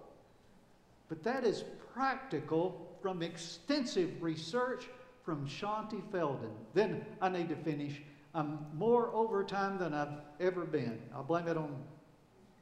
But 1.09 1.23
that 1.23 1.43
is 1.43 1.65
practical 1.93 2.87
from 3.01 3.21
extensive 3.21 4.23
research 4.23 4.85
from 5.25 5.45
Shaunti 5.45 6.01
Feldhahn. 6.09 6.53
Then 6.73 7.05
I 7.21 7.27
need 7.27 7.49
to 7.49 7.57
finish. 7.57 8.01
I'm 8.33 8.59
more 8.73 9.13
overtime 9.13 9.77
than 9.77 9.93
I've 9.93 10.21
ever 10.39 10.63
been. 10.63 11.01
I'll 11.13 11.23
blame 11.23 11.49
it 11.49 11.57
on, 11.57 11.75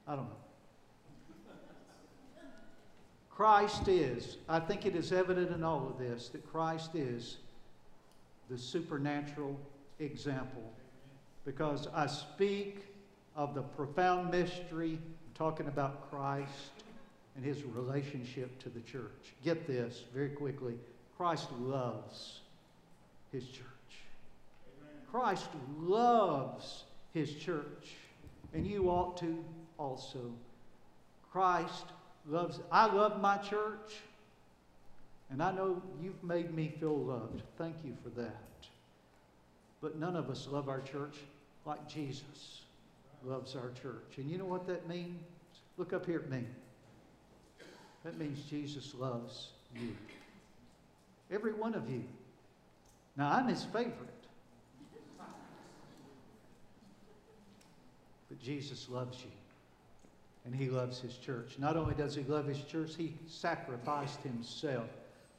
I 0.07 0.15
don't 0.15 0.25
know. 0.25 0.46
Christ 3.37 3.87
is, 3.87 4.37
I 4.49 4.59
think 4.59 4.87
it 4.87 4.95
is 4.95 5.13
evident 5.13 5.51
in 5.51 5.63
all 5.63 5.87
of 5.87 5.99
this 5.99 6.29
that 6.29 6.51
Christ 6.51 6.95
is 6.95 7.37
the 8.49 8.57
supernatural 8.57 9.55
example. 9.99 10.73
Because 11.45 11.87
I 11.93 12.07
speak 12.07 12.87
of 13.35 13.53
the 13.53 13.61
profound 13.61 14.31
mystery, 14.31 14.93
I'm 14.93 15.33
talking 15.35 15.67
about 15.67 16.09
Christ 16.09 16.71
and 17.35 17.45
his 17.45 17.63
relationship 17.63 18.57
to 18.63 18.69
the 18.69 18.79
church. 18.79 19.35
Get 19.45 19.67
this 19.67 20.05
very 20.15 20.29
quickly 20.29 20.73
Christ 21.15 21.51
loves 21.59 22.39
his 23.31 23.47
church. 23.49 23.67
Christ 25.11 25.49
loves 25.79 26.85
his 27.13 27.35
church, 27.35 27.93
and 28.55 28.65
you 28.65 28.89
ought 28.89 29.15
to 29.17 29.45
also. 29.77 30.31
Christ 31.31 31.85
loves, 32.29 32.59
I 32.71 32.93
love 32.93 33.21
my 33.21 33.37
church, 33.37 33.95
and 35.29 35.41
I 35.41 35.51
know 35.51 35.81
you've 36.01 36.23
made 36.23 36.53
me 36.53 36.73
feel 36.79 36.97
loved. 36.97 37.41
Thank 37.57 37.75
you 37.83 37.95
for 38.03 38.09
that. 38.21 38.35
But 39.81 39.97
none 39.97 40.15
of 40.15 40.29
us 40.29 40.47
love 40.49 40.69
our 40.69 40.81
church 40.81 41.15
like 41.65 41.87
Jesus 41.87 42.61
loves 43.23 43.55
our 43.55 43.71
church. 43.81 44.17
And 44.17 44.29
you 44.29 44.37
know 44.37 44.45
what 44.45 44.67
that 44.67 44.87
means? 44.87 45.19
Look 45.77 45.93
up 45.93 46.05
here 46.05 46.19
at 46.19 46.29
me. 46.29 46.43
That 48.03 48.17
means 48.17 48.39
Jesus 48.49 48.93
loves 48.97 49.49
you. 49.75 49.95
Every 51.29 51.53
one 51.53 51.75
of 51.75 51.89
you. 51.89 52.03
Now, 53.15 53.31
I'm 53.31 53.47
his 53.47 53.63
favorite. 53.63 53.93
But 58.29 58.41
Jesus 58.41 58.87
loves 58.89 59.19
you 59.21 59.31
and 60.47 60.55
he 60.55 60.69
loves 60.69 61.01
his 61.01 61.17
church. 61.17 61.55
Not 61.59 61.75
only 61.75 61.93
does 61.93 62.15
he 62.15 62.23
love 62.23 62.47
his 62.47 62.63
church, 62.63 62.95
he 62.97 63.15
sacrificed 63.27 64.21
himself 64.21 64.89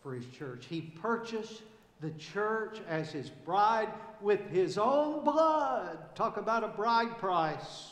for 0.02 0.12
his 0.12 0.26
church. 0.26 0.66
He 0.68 0.82
purchased 0.82 1.62
the 2.02 2.10
church 2.10 2.78
as 2.86 3.10
his 3.10 3.30
bride 3.30 3.88
with 4.20 4.46
his 4.50 4.76
own 4.76 5.24
blood. 5.24 6.14
Talk 6.14 6.36
about 6.36 6.62
a 6.62 6.68
bride 6.68 7.16
price. 7.16 7.88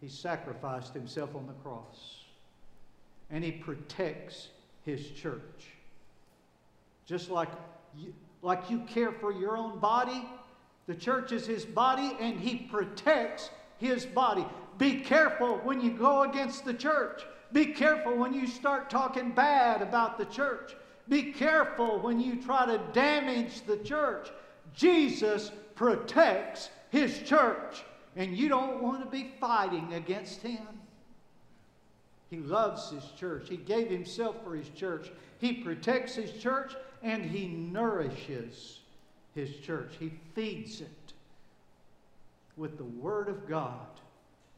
He 0.00 0.08
sacrificed 0.08 0.92
himself 0.92 1.36
on 1.36 1.46
the 1.46 1.52
cross. 1.52 2.24
And 3.30 3.44
he 3.44 3.52
protects 3.52 4.48
his 4.84 5.10
church. 5.10 5.68
Just 7.06 7.30
like 7.30 7.50
you, 7.96 8.12
like 8.42 8.68
you 8.68 8.80
care 8.80 9.12
for 9.12 9.32
your 9.32 9.56
own 9.56 9.78
body, 9.78 10.26
the 10.88 10.94
church 10.94 11.30
is 11.30 11.46
his 11.46 11.64
body, 11.64 12.16
and 12.18 12.40
he 12.40 12.56
protects 12.56 13.50
his 13.78 14.04
body. 14.04 14.44
Be 14.78 15.00
careful 15.00 15.58
when 15.58 15.80
you 15.80 15.90
go 15.90 16.22
against 16.22 16.64
the 16.64 16.74
church. 16.74 17.22
Be 17.52 17.66
careful 17.66 18.16
when 18.16 18.34
you 18.34 18.46
start 18.46 18.90
talking 18.90 19.30
bad 19.32 19.82
about 19.82 20.18
the 20.18 20.24
church. 20.26 20.74
Be 21.08 21.32
careful 21.32 22.00
when 22.00 22.20
you 22.20 22.42
try 22.42 22.66
to 22.66 22.80
damage 22.92 23.62
the 23.62 23.78
church. 23.78 24.28
Jesus 24.74 25.52
protects 25.74 26.70
his 26.90 27.20
church, 27.22 27.84
and 28.16 28.36
you 28.36 28.48
don't 28.48 28.82
want 28.82 29.04
to 29.04 29.10
be 29.10 29.32
fighting 29.40 29.92
against 29.92 30.42
him. 30.42 30.66
He 32.30 32.38
loves 32.38 32.90
His 32.90 33.04
church. 33.18 33.48
He 33.48 33.56
gave 33.56 33.88
Himself 33.88 34.36
for 34.42 34.54
His 34.56 34.68
church. 34.70 35.10
He 35.38 35.52
protects 35.52 36.14
His 36.14 36.32
church 36.32 36.74
and 37.02 37.24
He 37.24 37.46
nourishes 37.46 38.80
His 39.34 39.56
church. 39.58 39.94
He 39.98 40.12
feeds 40.34 40.80
it 40.80 41.12
with 42.56 42.78
the 42.78 42.84
Word 42.84 43.28
of 43.28 43.48
God, 43.48 43.86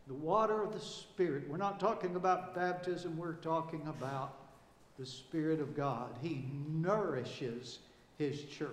the 0.08 0.14
water 0.14 0.62
of 0.62 0.72
the 0.72 0.80
Spirit. 0.80 1.44
We're 1.48 1.58
not 1.58 1.78
talking 1.78 2.16
about 2.16 2.54
baptism, 2.54 3.16
we're 3.16 3.34
talking 3.34 3.82
about 3.86 4.34
the 4.98 5.06
Spirit 5.06 5.60
of 5.60 5.76
God. 5.76 6.10
He 6.22 6.44
nourishes 6.68 7.78
His 8.16 8.42
church. 8.44 8.70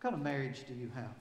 What 0.00 0.02
kind 0.02 0.14
of 0.14 0.20
marriage 0.22 0.64
do 0.66 0.74
you 0.74 0.90
have? 0.94 1.14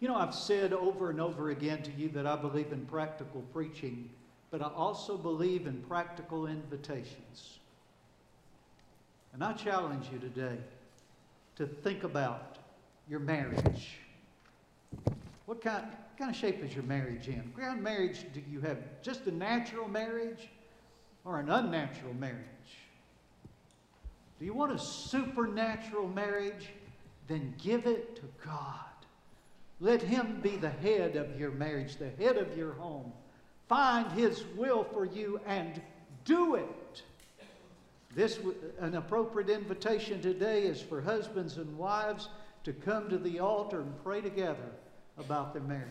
You 0.00 0.08
know, 0.08 0.16
I've 0.16 0.34
said 0.34 0.72
over 0.72 1.10
and 1.10 1.20
over 1.20 1.50
again 1.50 1.82
to 1.82 1.90
you 1.92 2.08
that 2.10 2.26
I 2.26 2.36
believe 2.36 2.72
in 2.72 2.84
practical 2.86 3.40
preaching, 3.52 4.10
but 4.50 4.62
I 4.62 4.68
also 4.68 5.16
believe 5.16 5.66
in 5.66 5.82
practical 5.88 6.46
invitations. 6.46 7.58
And 9.32 9.42
I 9.42 9.54
challenge 9.54 10.06
you 10.12 10.18
today 10.18 10.58
to 11.56 11.66
think 11.66 12.04
about 12.04 12.58
your 13.08 13.20
marriage. 13.20 13.98
What 15.48 15.62
kind, 15.62 15.82
what 15.82 16.18
kind 16.18 16.30
of 16.30 16.36
shape 16.36 16.62
is 16.62 16.74
your 16.74 16.84
marriage 16.84 17.26
in? 17.26 17.38
What 17.54 17.64
kind 17.64 17.78
of 17.78 17.82
marriage 17.82 18.26
do 18.34 18.42
you 18.50 18.60
have? 18.60 18.76
Just 19.00 19.26
a 19.28 19.30
natural 19.30 19.88
marriage 19.88 20.46
or 21.24 21.40
an 21.40 21.48
unnatural 21.48 22.12
marriage? 22.12 22.36
Do 24.38 24.44
you 24.44 24.52
want 24.52 24.72
a 24.72 24.78
supernatural 24.78 26.06
marriage? 26.08 26.68
Then 27.28 27.54
give 27.56 27.86
it 27.86 28.16
to 28.16 28.22
God. 28.44 28.74
Let 29.80 30.02
Him 30.02 30.40
be 30.42 30.56
the 30.56 30.68
head 30.68 31.16
of 31.16 31.40
your 31.40 31.52
marriage, 31.52 31.96
the 31.96 32.10
head 32.22 32.36
of 32.36 32.54
your 32.54 32.74
home. 32.74 33.10
Find 33.70 34.12
His 34.12 34.44
will 34.54 34.84
for 34.84 35.06
you 35.06 35.40
and 35.46 35.80
do 36.26 36.56
it. 36.56 37.02
This 38.14 38.38
an 38.80 38.96
appropriate 38.96 39.48
invitation 39.48 40.20
today 40.20 40.64
is 40.64 40.82
for 40.82 41.00
husbands 41.00 41.56
and 41.56 41.78
wives 41.78 42.28
to 42.64 42.74
come 42.74 43.08
to 43.08 43.16
the 43.16 43.38
altar 43.38 43.80
and 43.80 44.04
pray 44.04 44.20
together 44.20 44.72
about 45.18 45.52
their 45.52 45.62
marriage. 45.62 45.88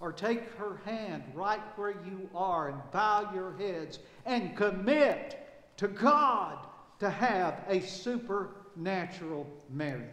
Or 0.00 0.12
take 0.12 0.52
her 0.54 0.80
hand 0.84 1.24
right 1.34 1.60
where 1.76 1.90
you 1.90 2.28
are 2.34 2.68
and 2.68 2.78
bow 2.92 3.30
your 3.34 3.56
heads 3.56 3.98
and 4.26 4.56
commit 4.56 5.46
to 5.78 5.88
God 5.88 6.58
to 7.00 7.10
have 7.10 7.64
a 7.68 7.80
supernatural 7.80 9.46
marriage. 9.70 10.08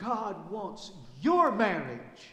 God 0.00 0.50
wants 0.50 0.92
your 1.20 1.50
marriage 1.50 2.32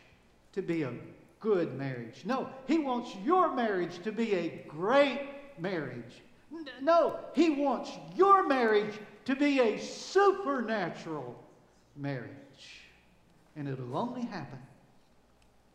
to 0.54 0.62
be 0.62 0.84
a 0.84 0.94
good 1.40 1.76
marriage. 1.76 2.24
No, 2.26 2.50
He 2.68 2.80
wants 2.80 3.16
your 3.24 3.54
marriage 3.56 4.02
to 4.04 4.12
be 4.12 4.34
a 4.36 4.66
great 4.68 5.22
marriage. 5.60 6.22
No, 6.82 7.20
He 7.34 7.50
wants 7.50 7.92
your 8.16 8.48
marriage 8.48 8.94
to 9.26 9.36
be 9.36 9.60
a 9.60 9.80
supernatural 9.80 11.36
marriage. 11.96 12.45
And 13.56 13.68
it'll 13.68 13.98
only 13.98 14.26
happen 14.26 14.60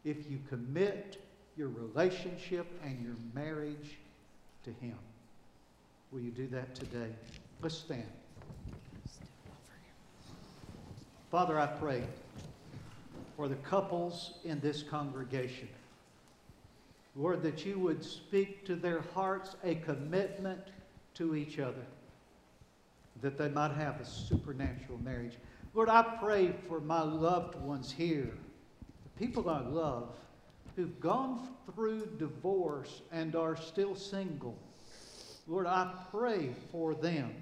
if 0.05 0.31
you 0.31 0.39
commit 0.49 1.21
your 1.57 1.69
relationship 1.69 2.67
and 2.85 3.03
your 3.03 3.17
marriage 3.35 3.99
to 4.65 4.71
Him. 4.71 4.97
Will 6.11 6.21
you 6.21 6.31
do 6.31 6.47
that 6.49 6.75
today? 6.75 7.11
Let's 7.63 7.77
stand. 7.77 8.07
Father, 11.31 11.59
I 11.59 11.67
pray 11.67 12.03
for 13.37 13.49
the 13.49 13.55
couples 13.57 14.33
in 14.45 14.59
this 14.61 14.83
congregation. 14.83 15.69
Lord, 17.17 17.43
that 17.43 17.65
you 17.65 17.79
would 17.79 18.05
speak 18.05 18.65
to 18.67 18.75
their 18.75 19.03
hearts 19.15 19.57
a 19.65 19.77
commitment 19.77 20.61
to 21.15 21.37
each 21.37 21.59
other, 21.59 21.85
that 23.23 23.39
they 23.39 23.49
might 23.49 23.73
have 23.73 24.01
a 24.01 24.05
supernatural 24.05 24.99
marriage. 25.05 25.35
Lord, 25.73 25.89
I 25.89 26.03
pray 26.21 26.53
for 26.69 26.81
my 26.81 27.03
loved 27.03 27.55
ones 27.55 27.93
here, 27.93 28.33
the 29.05 29.25
people 29.25 29.49
I 29.49 29.61
love, 29.61 30.09
who've 30.75 30.99
gone 30.99 31.49
through 31.73 32.07
divorce 32.19 33.03
and 33.13 33.37
are 33.37 33.57
still 33.57 33.95
single. 33.95 34.59
Lord, 35.47 35.67
I 35.67 35.93
pray 36.11 36.51
for 36.73 36.95
them 36.95 37.35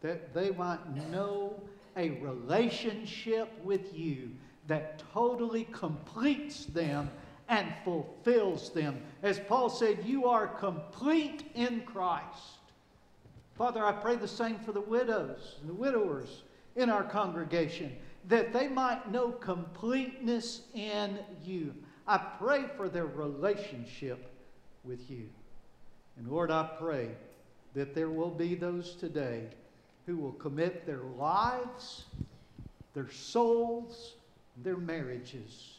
that 0.00 0.34
they 0.34 0.50
might 0.50 0.96
know 1.10 1.60
a 1.96 2.10
relationship 2.10 3.52
with 3.62 3.96
you 3.96 4.30
that 4.66 5.02
totally 5.12 5.68
completes 5.72 6.64
them 6.64 7.08
and 7.48 7.72
fulfills 7.84 8.70
them. 8.70 9.00
As 9.22 9.38
Paul 9.38 9.68
said, 9.68 10.04
you 10.04 10.26
are 10.26 10.48
complete 10.48 11.44
in 11.54 11.82
Christ. 11.82 12.58
Father, 13.56 13.84
I 13.84 13.92
pray 13.92 14.16
the 14.16 14.26
same 14.26 14.58
for 14.58 14.72
the 14.72 14.80
widows 14.80 15.56
and 15.60 15.68
the 15.68 15.74
widowers 15.74 16.42
in 16.76 16.90
our 16.90 17.04
congregation, 17.04 17.92
that 18.28 18.52
they 18.52 18.68
might 18.68 19.10
know 19.10 19.30
completeness 19.30 20.62
in 20.74 21.18
you. 21.44 21.74
I 22.06 22.18
pray 22.18 22.64
for 22.76 22.88
their 22.88 23.06
relationship 23.06 24.30
with 24.84 25.10
you. 25.10 25.28
And 26.16 26.28
Lord, 26.28 26.50
I 26.50 26.68
pray 26.78 27.10
that 27.74 27.94
there 27.94 28.10
will 28.10 28.30
be 28.30 28.54
those 28.54 28.94
today 28.94 29.44
who 30.06 30.16
will 30.16 30.32
commit 30.32 30.86
their 30.86 31.02
lives, 31.18 32.04
their 32.94 33.10
souls, 33.10 34.14
their 34.62 34.76
marriages 34.76 35.78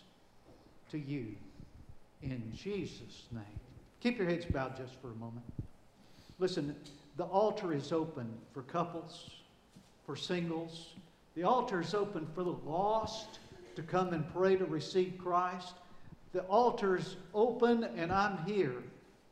to 0.92 0.98
you. 0.98 1.36
In 2.22 2.42
Jesus' 2.56 3.24
name. 3.32 3.44
Keep 4.00 4.18
your 4.18 4.28
heads 4.28 4.46
bowed 4.46 4.78
just 4.78 5.00
for 5.02 5.12
a 5.12 5.16
moment. 5.16 5.46
Listen, 6.40 6.76
the 7.18 7.26
altar 7.26 7.74
is 7.74 7.92
open 7.92 8.28
for 8.54 8.64
couples 8.64 9.30
for 10.06 10.16
singles. 10.16 10.94
The 11.36 11.44
altar 11.44 11.82
is 11.82 11.94
open 11.94 12.28
for 12.36 12.44
the 12.44 12.56
lost 12.66 13.40
to 13.76 13.82
come 13.82 14.14
and 14.14 14.32
pray 14.34 14.56
to 14.56 14.66
receive 14.66 15.18
Christ. 15.18 15.74
The 16.32 16.44
altar's 16.44 17.16
open, 17.34 17.84
and 17.84 18.12
I'm 18.12 18.38
here 18.46 18.84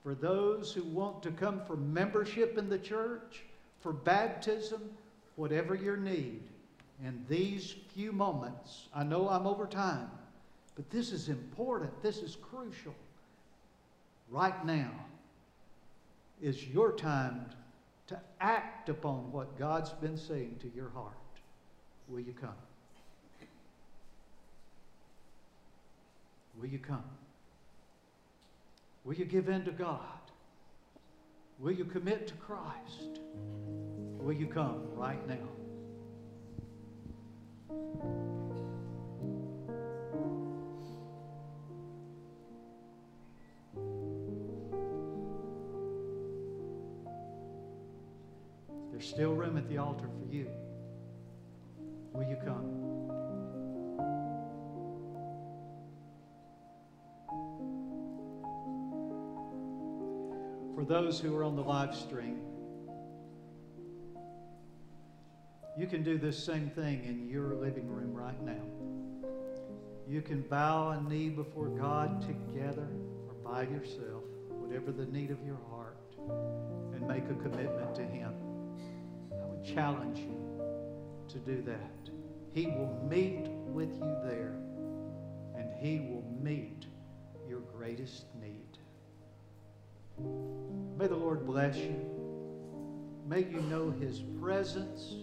for 0.03 0.15
those 0.15 0.74
who 0.74 0.84
want 0.84 1.22
to 1.24 1.32
come 1.32 1.61
for 1.65 1.76
membership 1.76 2.57
in 2.57 2.69
the 2.69 2.80
church, 2.80 3.43
for 3.82 3.93
baptism, 3.93 4.82
whatever 5.36 5.76
your 5.76 5.97
need. 5.97 6.41
In 7.03 7.24
these 7.28 7.76
few 7.93 8.11
moments, 8.11 8.88
I 8.93 9.03
know 9.03 9.28
I'm 9.30 9.47
over 9.47 9.65
time, 9.65 10.09
but 10.76 10.89
this 10.89 11.11
is 11.11 11.30
important. 11.30 12.01
This 12.01 12.19
is 12.19 12.36
crucial. 12.36 12.95
Right 14.30 14.65
now 14.65 14.91
is 16.41 16.67
your 16.67 16.91
time 16.93 17.45
to 18.12 18.20
act 18.39 18.89
upon 18.89 19.32
what 19.32 19.57
God's 19.57 19.89
been 19.89 20.18
saying 20.18 20.57
to 20.62 20.70
your 20.76 20.89
heart. 20.89 21.14
Will 22.07 22.20
you 22.20 22.34
come? 22.34 22.49
Will 26.59 26.68
you 26.68 26.80
come? 26.80 27.03
Will 29.03 29.16
you 29.16 29.26
give 29.26 29.49
in 29.49 29.66
to 29.66 29.72
God? 29.72 29.97
Will 31.59 31.72
you 31.72 31.86
commit 31.86 32.28
to 32.28 32.34
Christ? 32.36 33.20
Will 34.20 34.34
you 34.34 34.47
come 34.47 34.84
right 34.95 35.26
now? 35.28 35.38
Still 49.12 49.34
room 49.34 49.57
at 49.57 49.68
the 49.68 49.78
altar 49.78 50.07
for 50.07 50.34
you. 50.34 50.47
Will 52.14 52.24
you 52.24 52.38
come? 52.38 52.66
For 60.76 60.86
those 60.86 61.20
who 61.20 61.36
are 61.36 61.43
on 61.43 61.57
the 61.57 61.62
live 61.62 61.93
stream, 61.93 62.39
you 65.78 65.88
can 65.88 66.03
do 66.03 66.18
this 66.18 66.41
same 66.41 66.70
thing 66.70 67.03
in 67.03 67.28
your 67.30 67.55
living 67.55 67.89
room 67.89 68.14
right 68.14 68.41
now. 68.41 68.64
You 70.07 70.22
can 70.22 70.43
bow 70.43 70.91
a 70.91 71.01
knee 71.01 71.28
before 71.28 71.68
God 71.68 72.22
together 72.22 72.88
or 73.28 73.34
by 73.43 73.64
yourself, 73.64 74.24
whatever 74.47 74.93
the 74.93 75.05
need 75.07 75.32
of 75.32 75.45
your 75.45 75.59
heart, 75.70 75.97
and 76.93 77.05
make 77.05 77.26
a 77.26 77.36
commitment 77.43 77.93
to 77.95 78.03
Him 78.03 78.34
challenge 79.64 80.20
you 80.20 80.38
to 81.30 81.38
do 81.39 81.62
that. 81.64 82.12
He 82.53 82.68
will 82.68 83.07
meet 83.09 83.47
with 83.68 83.93
you 83.95 84.16
there, 84.26 84.55
and 85.55 85.70
He 85.80 85.99
will 85.99 86.26
meet 86.41 86.86
your 87.47 87.62
greatest 87.62 88.26
need. 88.41 88.78
May 90.97 91.07
the 91.07 91.16
Lord 91.16 91.45
bless 91.45 91.78
you. 91.78 92.05
May 93.28 93.43
you 93.43 93.62
know 93.70 93.91
His 93.91 94.20
presence, 94.41 95.16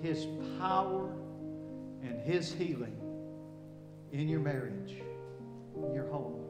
His 0.00 0.26
power, 0.60 1.12
and 2.02 2.20
His 2.20 2.52
healing 2.52 2.96
in 4.12 4.28
your 4.28 4.40
marriage, 4.40 5.02
in 5.76 5.92
your 5.92 6.08
home, 6.08 6.45